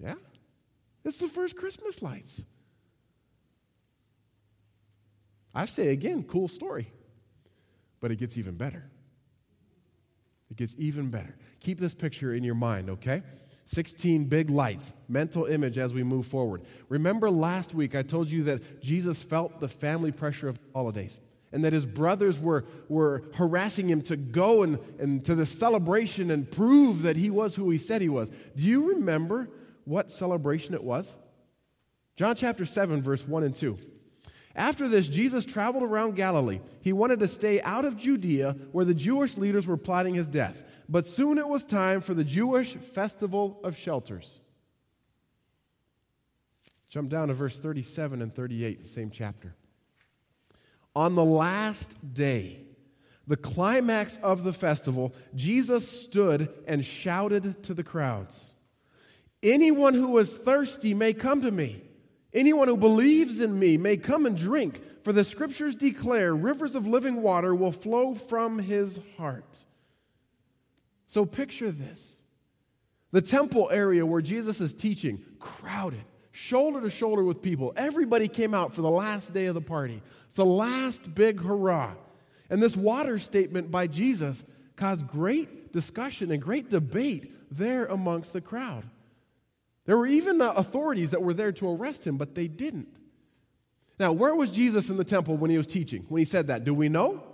Yeah? 0.00 0.14
It's 1.04 1.18
the 1.18 1.28
first 1.28 1.56
Christmas 1.56 2.02
lights. 2.02 2.44
I 5.54 5.64
say 5.64 5.88
again, 5.88 6.24
cool 6.24 6.48
story. 6.48 6.92
But 8.00 8.10
it 8.12 8.16
gets 8.16 8.38
even 8.38 8.54
better. 8.56 8.90
It 10.50 10.56
gets 10.56 10.74
even 10.78 11.10
better. 11.10 11.36
Keep 11.60 11.78
this 11.78 11.94
picture 11.94 12.32
in 12.32 12.44
your 12.44 12.54
mind, 12.54 12.90
okay? 12.90 13.22
16 13.64 14.24
big 14.26 14.48
lights, 14.48 14.94
mental 15.08 15.44
image 15.44 15.76
as 15.76 15.92
we 15.92 16.02
move 16.02 16.26
forward. 16.26 16.62
Remember 16.88 17.30
last 17.30 17.74
week 17.74 17.94
I 17.94 18.02
told 18.02 18.30
you 18.30 18.44
that 18.44 18.80
Jesus 18.82 19.22
felt 19.22 19.60
the 19.60 19.68
family 19.68 20.10
pressure 20.10 20.48
of 20.48 20.58
holidays 20.74 21.20
and 21.52 21.64
that 21.64 21.72
his 21.72 21.84
brothers 21.84 22.38
were, 22.38 22.64
were 22.88 23.24
harassing 23.34 23.88
him 23.88 24.00
to 24.02 24.16
go 24.16 24.62
and, 24.62 24.78
and 24.98 25.24
to 25.24 25.34
the 25.34 25.46
celebration 25.46 26.30
and 26.30 26.50
prove 26.50 27.02
that 27.02 27.16
he 27.16 27.28
was 27.28 27.56
who 27.56 27.68
he 27.70 27.78
said 27.78 28.00
he 28.00 28.08
was. 28.08 28.30
Do 28.56 28.62
you 28.62 28.94
remember 28.94 29.50
what 29.84 30.10
celebration 30.10 30.74
it 30.74 30.82
was? 30.82 31.16
John 32.16 32.36
chapter 32.36 32.64
7, 32.64 33.02
verse 33.02 33.26
1 33.26 33.42
and 33.42 33.54
2. 33.54 33.78
After 34.58 34.88
this, 34.88 35.06
Jesus 35.06 35.46
traveled 35.46 35.84
around 35.84 36.16
Galilee. 36.16 36.58
He 36.82 36.92
wanted 36.92 37.20
to 37.20 37.28
stay 37.28 37.62
out 37.62 37.84
of 37.84 37.96
Judea, 37.96 38.56
where 38.72 38.84
the 38.84 38.92
Jewish 38.92 39.38
leaders 39.38 39.68
were 39.68 39.76
plotting 39.76 40.14
his 40.14 40.26
death. 40.26 40.64
But 40.88 41.06
soon 41.06 41.38
it 41.38 41.48
was 41.48 41.64
time 41.64 42.00
for 42.00 42.12
the 42.12 42.24
Jewish 42.24 42.74
festival 42.74 43.60
of 43.62 43.76
shelters. 43.76 44.40
Jump 46.88 47.08
down 47.08 47.28
to 47.28 47.34
verse 47.34 47.56
37 47.56 48.20
and 48.20 48.34
38, 48.34 48.88
same 48.88 49.12
chapter. 49.12 49.54
On 50.96 51.14
the 51.14 51.24
last 51.24 52.12
day, 52.12 52.64
the 53.28 53.36
climax 53.36 54.18
of 54.24 54.42
the 54.42 54.52
festival, 54.52 55.14
Jesus 55.36 55.88
stood 55.88 56.52
and 56.66 56.84
shouted 56.84 57.62
to 57.62 57.74
the 57.74 57.84
crowds 57.84 58.54
Anyone 59.40 59.94
who 59.94 60.18
is 60.18 60.36
thirsty 60.36 60.94
may 60.94 61.12
come 61.12 61.42
to 61.42 61.52
me. 61.52 61.87
Anyone 62.34 62.68
who 62.68 62.76
believes 62.76 63.40
in 63.40 63.58
me 63.58 63.76
may 63.76 63.96
come 63.96 64.26
and 64.26 64.36
drink, 64.36 64.80
for 65.02 65.12
the 65.12 65.24
scriptures 65.24 65.74
declare 65.74 66.34
rivers 66.34 66.76
of 66.76 66.86
living 66.86 67.22
water 67.22 67.54
will 67.54 67.72
flow 67.72 68.14
from 68.14 68.58
his 68.58 69.00
heart. 69.16 69.64
So 71.06 71.24
picture 71.24 71.70
this 71.70 72.22
the 73.10 73.22
temple 73.22 73.70
area 73.72 74.04
where 74.04 74.20
Jesus 74.20 74.60
is 74.60 74.74
teaching, 74.74 75.24
crowded, 75.38 76.04
shoulder 76.30 76.82
to 76.82 76.90
shoulder 76.90 77.24
with 77.24 77.40
people. 77.40 77.72
Everybody 77.74 78.28
came 78.28 78.52
out 78.52 78.74
for 78.74 78.82
the 78.82 78.90
last 78.90 79.32
day 79.32 79.46
of 79.46 79.54
the 79.54 79.62
party. 79.62 80.02
It's 80.26 80.36
the 80.36 80.44
last 80.44 81.14
big 81.14 81.40
hurrah. 81.40 81.94
And 82.50 82.62
this 82.62 82.76
water 82.76 83.18
statement 83.18 83.70
by 83.70 83.86
Jesus 83.86 84.44
caused 84.76 85.06
great 85.06 85.72
discussion 85.72 86.30
and 86.30 86.42
great 86.42 86.68
debate 86.68 87.32
there 87.50 87.86
amongst 87.86 88.34
the 88.34 88.40
crowd. 88.42 88.84
There 89.88 89.96
were 89.96 90.06
even 90.06 90.38
authorities 90.42 91.12
that 91.12 91.22
were 91.22 91.32
there 91.32 91.50
to 91.50 91.70
arrest 91.70 92.06
him, 92.06 92.18
but 92.18 92.34
they 92.34 92.46
didn't. 92.46 92.94
Now, 93.98 94.12
where 94.12 94.34
was 94.34 94.50
Jesus 94.50 94.90
in 94.90 94.98
the 94.98 95.02
temple 95.02 95.38
when 95.38 95.50
he 95.50 95.56
was 95.56 95.66
teaching, 95.66 96.04
when 96.10 96.18
he 96.18 96.26
said 96.26 96.48
that? 96.48 96.62
Do 96.62 96.74
we 96.74 96.90
know? 96.90 97.24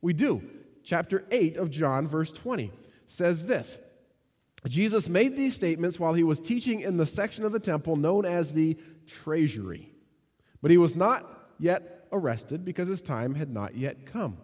We 0.00 0.12
do. 0.12 0.48
Chapter 0.84 1.24
8 1.32 1.56
of 1.56 1.72
John, 1.72 2.06
verse 2.06 2.30
20, 2.30 2.70
says 3.06 3.46
this 3.46 3.80
Jesus 4.68 5.08
made 5.08 5.34
these 5.36 5.56
statements 5.56 5.98
while 5.98 6.14
he 6.14 6.22
was 6.22 6.38
teaching 6.38 6.82
in 6.82 6.98
the 6.98 7.04
section 7.04 7.44
of 7.44 7.50
the 7.50 7.58
temple 7.58 7.96
known 7.96 8.24
as 8.24 8.52
the 8.52 8.78
treasury. 9.08 9.92
But 10.62 10.70
he 10.70 10.78
was 10.78 10.94
not 10.94 11.50
yet 11.58 12.06
arrested 12.12 12.64
because 12.64 12.86
his 12.86 13.02
time 13.02 13.34
had 13.34 13.52
not 13.52 13.74
yet 13.74 14.06
come. 14.06 14.36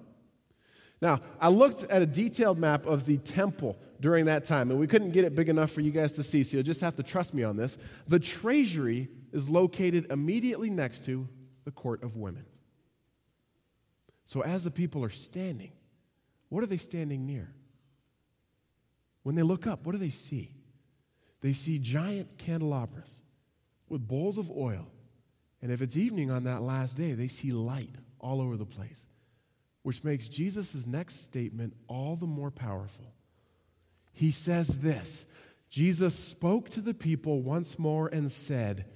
Now, 1.00 1.20
I 1.40 1.50
looked 1.50 1.84
at 1.84 2.02
a 2.02 2.06
detailed 2.06 2.58
map 2.58 2.84
of 2.84 3.06
the 3.06 3.18
temple 3.18 3.78
during 4.00 4.26
that 4.26 4.44
time, 4.44 4.70
and 4.70 4.78
we 4.78 4.86
couldn't 4.86 5.10
get 5.10 5.24
it 5.24 5.34
big 5.34 5.48
enough 5.48 5.70
for 5.70 5.80
you 5.80 5.90
guys 5.90 6.12
to 6.12 6.22
see, 6.22 6.42
so 6.42 6.56
you'll 6.56 6.64
just 6.64 6.80
have 6.80 6.96
to 6.96 7.02
trust 7.02 7.34
me 7.34 7.42
on 7.42 7.56
this. 7.56 7.78
The 8.06 8.18
treasury 8.18 9.08
is 9.32 9.48
located 9.48 10.10
immediately 10.10 10.70
next 10.70 11.04
to 11.04 11.28
the 11.64 11.70
court 11.70 12.02
of 12.02 12.16
women. 12.16 12.46
So, 14.26 14.42
as 14.42 14.64
the 14.64 14.70
people 14.70 15.04
are 15.04 15.10
standing, 15.10 15.72
what 16.48 16.62
are 16.62 16.66
they 16.66 16.76
standing 16.76 17.26
near? 17.26 17.54
When 19.22 19.34
they 19.34 19.42
look 19.42 19.66
up, 19.66 19.86
what 19.86 19.92
do 19.92 19.98
they 19.98 20.10
see? 20.10 20.52
They 21.40 21.52
see 21.52 21.78
giant 21.78 22.38
candelabras 22.38 23.22
with 23.88 24.06
bowls 24.06 24.38
of 24.38 24.50
oil. 24.50 24.90
And 25.60 25.72
if 25.72 25.82
it's 25.82 25.96
evening 25.96 26.30
on 26.30 26.44
that 26.44 26.62
last 26.62 26.96
day, 26.96 27.12
they 27.12 27.28
see 27.28 27.52
light 27.52 27.94
all 28.20 28.40
over 28.40 28.56
the 28.56 28.66
place, 28.66 29.06
which 29.82 30.04
makes 30.04 30.28
Jesus' 30.28 30.86
next 30.86 31.24
statement 31.24 31.74
all 31.86 32.16
the 32.16 32.26
more 32.26 32.50
powerful. 32.50 33.14
He 34.14 34.30
says 34.30 34.78
this 34.78 35.26
Jesus 35.68 36.14
spoke 36.14 36.70
to 36.70 36.80
the 36.80 36.94
people 36.94 37.42
once 37.42 37.78
more 37.78 38.08
and 38.08 38.30
said, 38.32 38.86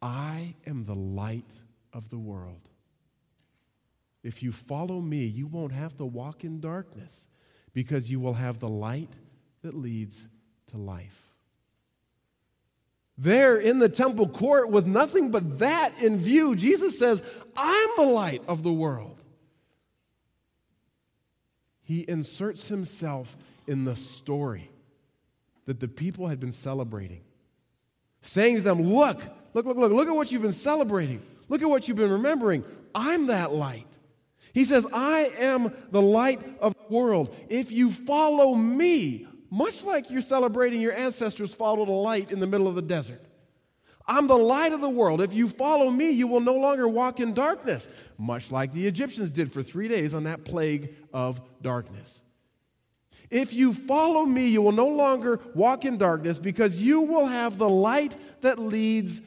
I 0.00 0.54
am 0.66 0.84
the 0.84 0.94
light 0.94 1.52
of 1.92 2.10
the 2.10 2.18
world. 2.18 2.60
If 4.22 4.42
you 4.42 4.52
follow 4.52 5.00
me, 5.00 5.24
you 5.24 5.46
won't 5.46 5.72
have 5.72 5.96
to 5.96 6.04
walk 6.04 6.44
in 6.44 6.60
darkness 6.60 7.28
because 7.72 8.10
you 8.10 8.20
will 8.20 8.34
have 8.34 8.58
the 8.58 8.68
light 8.68 9.14
that 9.62 9.74
leads 9.74 10.28
to 10.66 10.76
life. 10.76 11.32
There 13.16 13.56
in 13.56 13.78
the 13.78 13.88
temple 13.88 14.28
court, 14.28 14.70
with 14.70 14.86
nothing 14.86 15.30
but 15.30 15.58
that 15.58 16.00
in 16.02 16.18
view, 16.18 16.54
Jesus 16.54 16.98
says, 16.98 17.22
I'm 17.56 17.88
the 17.96 18.12
light 18.12 18.42
of 18.46 18.62
the 18.62 18.72
world. 18.72 19.24
He 21.82 22.04
inserts 22.06 22.68
himself 22.68 23.36
in 23.68 23.84
the 23.84 23.94
story 23.94 24.70
that 25.66 25.78
the 25.78 25.86
people 25.86 26.26
had 26.26 26.40
been 26.40 26.52
celebrating, 26.52 27.20
saying 28.22 28.56
to 28.56 28.62
them, 28.62 28.82
Look, 28.82 29.20
look, 29.54 29.66
look, 29.66 29.76
look, 29.76 29.92
look 29.92 30.08
at 30.08 30.16
what 30.16 30.32
you've 30.32 30.42
been 30.42 30.52
celebrating. 30.52 31.22
Look 31.48 31.62
at 31.62 31.68
what 31.68 31.86
you've 31.86 31.96
been 31.96 32.10
remembering. 32.10 32.64
I'm 32.94 33.28
that 33.28 33.52
light. 33.52 33.86
He 34.54 34.64
says, 34.64 34.86
I 34.92 35.30
am 35.38 35.72
the 35.90 36.02
light 36.02 36.40
of 36.60 36.74
the 36.74 36.94
world. 36.94 37.36
If 37.48 37.70
you 37.70 37.90
follow 37.90 38.54
me, 38.54 39.26
much 39.50 39.84
like 39.84 40.10
you're 40.10 40.22
celebrating 40.22 40.80
your 40.80 40.94
ancestors 40.94 41.54
followed 41.54 41.88
a 41.88 41.92
light 41.92 42.32
in 42.32 42.40
the 42.40 42.46
middle 42.46 42.66
of 42.66 42.74
the 42.74 42.82
desert. 42.82 43.22
I'm 44.06 44.26
the 44.26 44.38
light 44.38 44.72
of 44.72 44.80
the 44.80 44.88
world. 44.88 45.20
If 45.20 45.34
you 45.34 45.48
follow 45.48 45.90
me, 45.90 46.10
you 46.10 46.26
will 46.26 46.40
no 46.40 46.54
longer 46.54 46.88
walk 46.88 47.20
in 47.20 47.34
darkness, 47.34 47.88
much 48.16 48.50
like 48.50 48.72
the 48.72 48.86
Egyptians 48.86 49.30
did 49.30 49.52
for 49.52 49.62
three 49.62 49.86
days 49.86 50.14
on 50.14 50.24
that 50.24 50.44
plague 50.44 50.94
of 51.12 51.42
darkness. 51.60 52.22
If 53.30 53.52
you 53.52 53.74
follow 53.74 54.24
me, 54.24 54.48
you 54.48 54.62
will 54.62 54.72
no 54.72 54.88
longer 54.88 55.40
walk 55.54 55.84
in 55.84 55.98
darkness 55.98 56.38
because 56.38 56.80
you 56.80 57.02
will 57.02 57.26
have 57.26 57.58
the 57.58 57.68
light 57.68 58.16
that 58.40 58.58
leads 58.58 59.20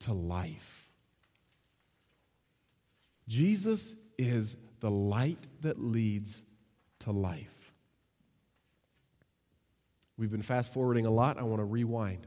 to 0.00 0.12
life. 0.12 0.88
Jesus 3.28 3.94
is 4.18 4.56
the 4.80 4.90
light 4.90 5.46
that 5.60 5.78
leads 5.78 6.42
to 7.00 7.12
life. 7.12 7.72
We've 10.16 10.30
been 10.30 10.42
fast 10.42 10.72
forwarding 10.72 11.06
a 11.06 11.10
lot. 11.10 11.38
I 11.38 11.42
want 11.44 11.60
to 11.60 11.64
rewind 11.64 12.26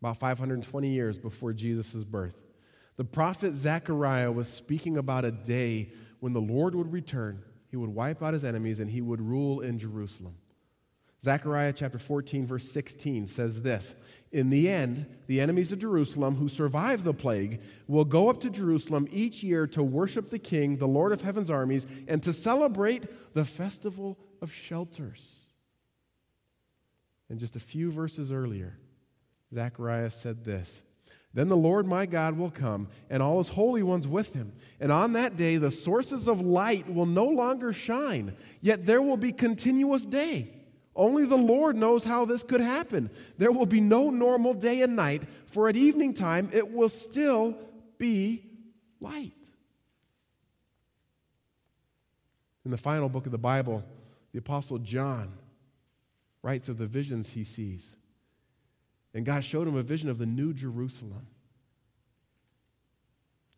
about 0.00 0.18
520 0.18 0.88
years 0.88 1.18
before 1.18 1.52
Jesus' 1.52 2.04
birth. 2.04 2.42
The 2.96 3.04
prophet 3.04 3.54
Zechariah 3.54 4.30
was 4.30 4.48
speaking 4.48 4.96
about 4.96 5.24
a 5.24 5.32
day 5.32 5.90
when 6.20 6.32
the 6.32 6.40
Lord 6.40 6.74
would 6.74 6.92
return, 6.92 7.42
he 7.74 7.76
would 7.76 7.90
wipe 7.90 8.22
out 8.22 8.34
his 8.34 8.44
enemies, 8.44 8.78
and 8.78 8.88
he 8.88 9.00
would 9.00 9.20
rule 9.20 9.60
in 9.60 9.80
Jerusalem. 9.80 10.36
Zechariah 11.20 11.72
chapter 11.72 11.98
14, 11.98 12.46
verse 12.46 12.70
16 12.70 13.26
says 13.26 13.62
this 13.62 13.96
In 14.30 14.50
the 14.50 14.68
end, 14.68 15.06
the 15.26 15.40
enemies 15.40 15.72
of 15.72 15.80
Jerusalem 15.80 16.36
who 16.36 16.46
survive 16.46 17.02
the 17.02 17.12
plague 17.12 17.60
will 17.88 18.04
go 18.04 18.30
up 18.30 18.38
to 18.42 18.50
Jerusalem 18.50 19.08
each 19.10 19.42
year 19.42 19.66
to 19.66 19.82
worship 19.82 20.30
the 20.30 20.38
King, 20.38 20.76
the 20.76 20.86
Lord 20.86 21.10
of 21.10 21.22
heaven's 21.22 21.50
armies, 21.50 21.84
and 22.06 22.22
to 22.22 22.32
celebrate 22.32 23.34
the 23.34 23.44
festival 23.44 24.20
of 24.40 24.52
shelters. 24.52 25.50
And 27.28 27.40
just 27.40 27.56
a 27.56 27.60
few 27.60 27.90
verses 27.90 28.30
earlier, 28.30 28.78
Zechariah 29.52 30.10
said 30.10 30.44
this 30.44 30.84
Then 31.34 31.48
the 31.48 31.56
Lord 31.56 31.84
my 31.84 32.06
God 32.06 32.38
will 32.38 32.50
come, 32.50 32.86
and 33.10 33.20
all 33.20 33.38
his 33.38 33.48
holy 33.48 33.82
ones 33.82 34.06
with 34.06 34.34
him. 34.34 34.52
And 34.80 34.92
on 34.92 35.14
that 35.14 35.36
day, 35.36 35.56
the 35.56 35.72
sources 35.72 36.28
of 36.28 36.40
light 36.40 36.88
will 36.88 37.06
no 37.06 37.26
longer 37.26 37.72
shine, 37.72 38.36
yet 38.60 38.86
there 38.86 39.02
will 39.02 39.16
be 39.16 39.32
continuous 39.32 40.06
day. 40.06 40.48
Only 40.94 41.26
the 41.26 41.36
Lord 41.36 41.74
knows 41.74 42.04
how 42.04 42.24
this 42.24 42.44
could 42.44 42.60
happen. 42.60 43.10
There 43.36 43.50
will 43.50 43.66
be 43.66 43.80
no 43.80 44.10
normal 44.10 44.54
day 44.54 44.82
and 44.82 44.94
night, 44.94 45.24
for 45.46 45.68
at 45.68 45.74
evening 45.74 46.14
time 46.14 46.50
it 46.52 46.70
will 46.72 46.88
still 46.88 47.58
be 47.98 48.44
light. 49.00 49.32
In 52.64 52.70
the 52.70 52.76
final 52.76 53.08
book 53.08 53.26
of 53.26 53.32
the 53.32 53.38
Bible, 53.38 53.84
the 54.32 54.38
Apostle 54.38 54.78
John 54.78 55.32
writes 56.42 56.68
of 56.68 56.78
the 56.78 56.86
visions 56.86 57.30
he 57.30 57.42
sees. 57.42 57.96
And 59.14 59.24
God 59.24 59.44
showed 59.44 59.68
him 59.68 59.76
a 59.76 59.82
vision 59.82 60.08
of 60.08 60.18
the 60.18 60.26
new 60.26 60.52
Jerusalem. 60.52 61.26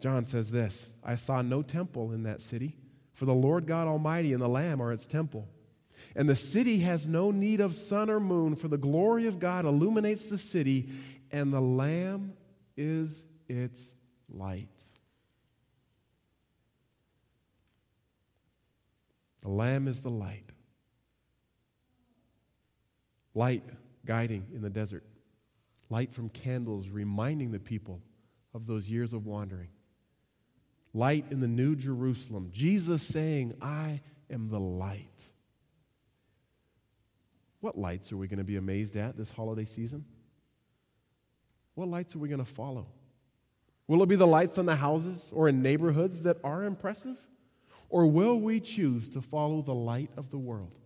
John 0.00 0.26
says 0.26 0.50
this 0.50 0.92
I 1.02 1.14
saw 1.14 1.42
no 1.42 1.62
temple 1.62 2.12
in 2.12 2.22
that 2.24 2.42
city, 2.42 2.76
for 3.12 3.24
the 3.24 3.34
Lord 3.34 3.66
God 3.66 3.88
Almighty 3.88 4.32
and 4.32 4.42
the 4.42 4.48
Lamb 4.48 4.80
are 4.82 4.92
its 4.92 5.06
temple. 5.06 5.48
And 6.14 6.28
the 6.28 6.36
city 6.36 6.80
has 6.80 7.06
no 7.06 7.30
need 7.30 7.60
of 7.60 7.74
sun 7.74 8.10
or 8.10 8.20
moon, 8.20 8.54
for 8.54 8.68
the 8.68 8.76
glory 8.76 9.26
of 9.26 9.38
God 9.38 9.64
illuminates 9.64 10.26
the 10.26 10.38
city, 10.38 10.90
and 11.30 11.52
the 11.52 11.60
Lamb 11.60 12.34
is 12.76 13.24
its 13.48 13.94
light. 14.28 14.68
The 19.40 19.48
Lamb 19.48 19.88
is 19.88 20.00
the 20.00 20.10
light 20.10 20.44
light 23.36 23.62
guiding 24.04 24.46
in 24.54 24.62
the 24.62 24.70
desert, 24.70 25.04
light 25.88 26.12
from 26.12 26.28
candles 26.28 26.90
reminding 26.90 27.52
the 27.52 27.60
people 27.60 28.02
of 28.54 28.66
those 28.66 28.90
years 28.90 29.12
of 29.12 29.26
wandering, 29.26 29.68
light 30.92 31.26
in 31.30 31.40
the 31.40 31.48
New 31.48 31.76
Jerusalem, 31.76 32.50
Jesus 32.52 33.02
saying, 33.02 33.54
I 33.60 34.00
am 34.30 34.48
the 34.48 34.60
light. 34.60 35.32
What 37.60 37.78
lights 37.78 38.12
are 38.12 38.16
we 38.16 38.28
going 38.28 38.38
to 38.38 38.44
be 38.44 38.56
amazed 38.56 38.96
at 38.96 39.16
this 39.16 39.30
holiday 39.30 39.64
season? 39.64 40.04
What 41.74 41.88
lights 41.88 42.16
are 42.16 42.18
we 42.18 42.28
going 42.28 42.44
to 42.44 42.50
follow? 42.50 42.86
Will 43.86 44.02
it 44.02 44.08
be 44.08 44.16
the 44.16 44.26
lights 44.26 44.58
on 44.58 44.66
the 44.66 44.76
houses 44.76 45.32
or 45.34 45.48
in 45.48 45.62
neighborhoods 45.62 46.22
that 46.22 46.38
are 46.42 46.64
impressive? 46.64 47.16
Or 47.88 48.06
will 48.06 48.40
we 48.40 48.60
choose 48.60 49.08
to 49.10 49.22
follow 49.22 49.62
the 49.62 49.74
light 49.74 50.10
of 50.16 50.30
the 50.30 50.38
world? 50.38 50.78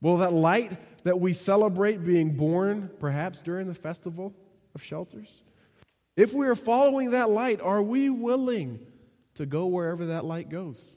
Will 0.00 0.18
that 0.18 0.32
light 0.32 0.76
that 1.04 1.20
we 1.20 1.32
celebrate 1.32 2.04
being 2.04 2.36
born 2.36 2.90
perhaps 2.98 3.42
during 3.42 3.66
the 3.66 3.74
festival 3.74 4.34
of 4.74 4.82
shelters? 4.82 5.42
If 6.16 6.32
we 6.32 6.46
are 6.46 6.54
following 6.54 7.10
that 7.10 7.30
light, 7.30 7.60
are 7.60 7.82
we 7.82 8.10
willing 8.10 8.80
to 9.34 9.46
go 9.46 9.66
wherever 9.66 10.06
that 10.06 10.24
light 10.24 10.48
goes? 10.48 10.96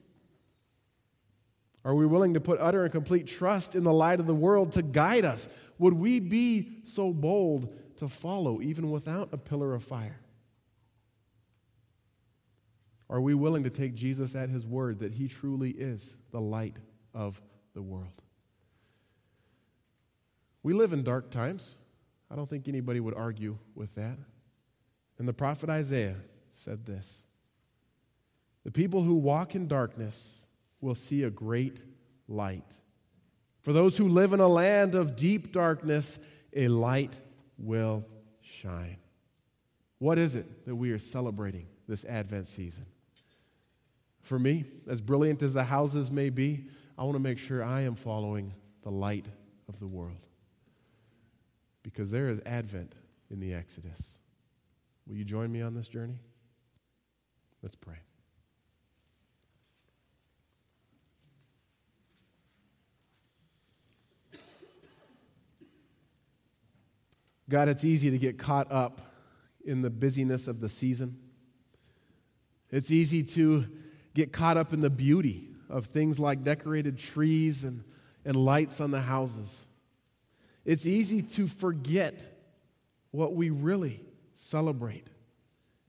Are 1.86 1.96
we 1.96 2.06
willing 2.06 2.34
to 2.34 2.42
put 2.42 2.60
utter 2.60 2.84
and 2.84 2.92
complete 2.92 3.28
trust 3.28 3.76
in 3.76 3.84
the 3.84 3.94
light 3.94 4.20
of 4.20 4.28
the 4.28 4.36
world 4.36 4.74
to 4.74 4.82
guide 4.82 5.26
us? 5.26 5.48
Would 5.78 5.94
we 5.94 6.20
be 6.20 6.82
so 6.84 7.14
bold 7.14 7.74
to 7.98 8.08
follow 8.08 8.62
even 8.62 8.92
without 8.92 9.30
a 9.32 9.38
pillar 9.38 9.74
of 9.74 9.84
fire? 9.84 10.20
Are 13.10 13.22
we 13.22 13.34
willing 13.34 13.64
to 13.64 13.70
take 13.70 13.96
Jesus 13.96 14.36
at 14.36 14.50
his 14.50 14.68
word 14.68 15.00
that 15.00 15.14
he 15.14 15.28
truly 15.28 15.72
is 15.72 16.18
the 16.32 16.42
light 16.42 16.78
of 17.14 17.42
the 17.74 17.82
world? 17.82 18.22
We 20.64 20.74
live 20.74 20.94
in 20.94 21.04
dark 21.04 21.32
times. 21.32 21.76
I 22.32 22.36
don't 22.36 22.50
think 22.50 22.68
anybody 22.68 23.00
would 23.00 23.16
argue 23.16 23.58
with 23.76 23.96
that. 23.96 24.18
And 25.18 25.28
the 25.28 25.34
prophet 25.34 25.70
Isaiah 25.70 26.16
said 26.52 26.86
this 26.86 27.24
The 28.64 28.72
people 28.72 29.04
who 29.04 29.16
walk 29.16 29.56
in 29.56 29.68
darkness 29.68 30.48
will 30.82 30.96
see 30.96 31.24
a 31.24 31.30
great 31.30 31.82
light. 32.28 32.82
For 33.62 33.74
those 33.74 33.98
who 33.98 34.08
live 34.08 34.32
in 34.34 34.40
a 34.40 34.48
land 34.48 34.96
of 34.96 35.16
deep 35.16 35.52
darkness, 35.52 36.20
a 36.54 36.70
light 36.70 37.20
will 37.58 38.06
shine. 38.42 38.98
What 39.98 40.18
is 40.18 40.36
it 40.36 40.66
that 40.66 40.76
we 40.76 40.92
are 40.92 40.98
celebrating 40.98 41.68
this 41.88 42.06
Advent 42.06 42.48
season? 42.48 42.86
For 44.22 44.40
me, 44.40 44.64
as 44.88 45.02
brilliant 45.02 45.44
as 45.44 45.54
the 45.54 45.66
houses 45.66 46.10
may 46.10 46.30
be, 46.30 46.68
I 46.98 47.04
want 47.04 47.16
to 47.16 47.20
make 47.20 47.38
sure 47.38 47.64
I 47.64 47.82
am 47.82 47.96
following 47.96 48.54
the 48.84 48.92
light 48.92 49.26
of 49.68 49.80
the 49.80 49.88
world 49.88 50.29
because 51.92 52.12
there 52.12 52.30
is 52.30 52.40
Advent 52.46 52.94
in 53.32 53.40
the 53.40 53.52
Exodus. 53.52 54.20
Will 55.08 55.16
you 55.16 55.26
join 55.26 55.52
me 55.52 55.64
on 55.64 55.74
this 55.74 55.88
journey? 55.88 56.20
Let's 57.64 57.76
pray. 57.76 57.96
God, 67.50 67.68
it's 67.68 67.84
easy 67.84 68.12
to 68.12 68.20
get 68.20 68.38
caught 68.38 68.72
up 68.72 69.02
in 69.66 69.82
the 69.82 69.90
busyness 69.90 70.48
of 70.48 70.60
the 70.60 70.70
season. 70.70 71.18
It's 72.70 72.92
easy 72.92 73.24
to 73.24 73.66
get 74.14 74.32
caught 74.32 74.58
up 74.58 74.74
in 74.74 74.82
the 74.82 74.92
beauty 74.92 75.48
of 75.68 75.88
things 75.88 76.20
like 76.20 76.44
decorated 76.44 77.00
trees 77.00 77.64
and, 77.64 77.84
and 78.24 78.36
lights 78.36 78.80
on 78.80 78.92
the 78.92 79.02
houses. 79.02 79.66
It's 80.66 80.86
easy 80.86 81.22
to 81.22 81.48
forget 81.48 82.26
what 83.12 83.34
we 83.34 83.50
really 83.50 84.02
celebrate 84.34 85.10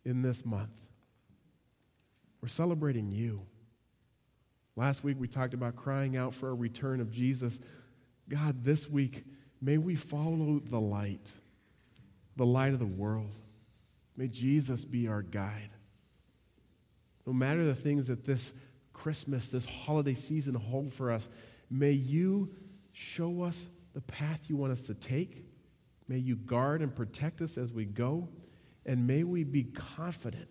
in 0.04 0.22
this 0.22 0.44
month. 0.44 0.80
We're 2.40 2.48
celebrating 2.48 3.11
you. 3.11 3.42
Last 4.76 5.04
week 5.04 5.16
we 5.18 5.28
talked 5.28 5.52
about 5.54 5.76
crying 5.76 6.16
out 6.16 6.35
for 6.35 6.48
a 6.48 6.54
return 6.54 7.00
of 7.00 7.11
Jesus. 7.11 7.61
God, 8.28 8.64
this 8.64 8.88
week, 8.88 9.24
may 9.61 9.76
we 9.76 9.94
follow 9.94 10.61
the 10.61 10.80
light, 10.80 11.30
the 12.37 12.46
light 12.46 12.72
of 12.72 12.78
the 12.78 12.87
world. 12.87 13.38
May 14.16 14.28
Jesus 14.28 14.85
be 14.85 15.09
our 15.09 15.22
guide. 15.22 15.70
No 17.26 17.33
matter 17.33 17.64
the 17.64 17.74
things 17.74 18.09
that 18.09 18.24
this 18.24 18.54
Christmas, 18.92 19.48
this 19.48 19.66
holiday 19.66 20.14
season 20.14 20.54
hold 20.54 20.92
for 20.92 21.11
us, 21.11 21.28
may 21.70 21.92
you 21.92 22.50
show 22.92 23.42
us 23.42 23.68
the 23.94 24.00
path 24.00 24.48
you 24.48 24.57
want 24.57 24.72
us 24.72 24.83
to 24.83 24.94
take. 24.94 25.44
May 26.09 26.18
you 26.18 26.37
guard 26.37 26.83
and 26.83 26.94
protect 26.94 27.42
us 27.42 27.59
as 27.59 27.72
we 27.72 27.85
go. 27.85 28.29
And 28.87 29.07
may 29.07 29.24
we 29.24 29.44
be 29.44 29.64
confident 29.64 30.48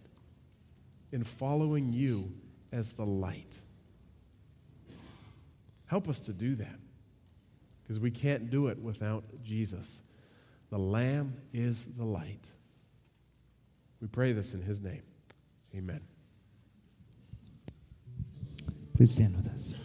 in 1.11 1.23
following 1.23 1.91
you 1.91 2.33
as 2.71 2.93
the 2.93 3.05
light. 3.05 3.59
Help 5.87 6.07
us 6.07 6.19
to 6.21 6.33
do 6.33 6.55
that 6.55 6.79
because 7.81 7.99
we 7.99 8.11
can't 8.11 8.51
do 8.51 8.67
it 8.67 8.77
without 8.77 9.23
Jesus. 9.41 10.03
The 10.69 10.77
Lamb 10.77 11.33
is 11.51 11.85
the 11.85 12.05
light. 12.05 12.47
We 13.99 14.07
pray 14.07 14.31
this 14.31 14.53
in 14.53 14.61
His 14.61 14.81
name. 14.81 15.01
Amen. 15.75 16.01
Please 18.95 19.11
stand 19.13 19.35
with 19.35 19.47
us. 19.51 19.75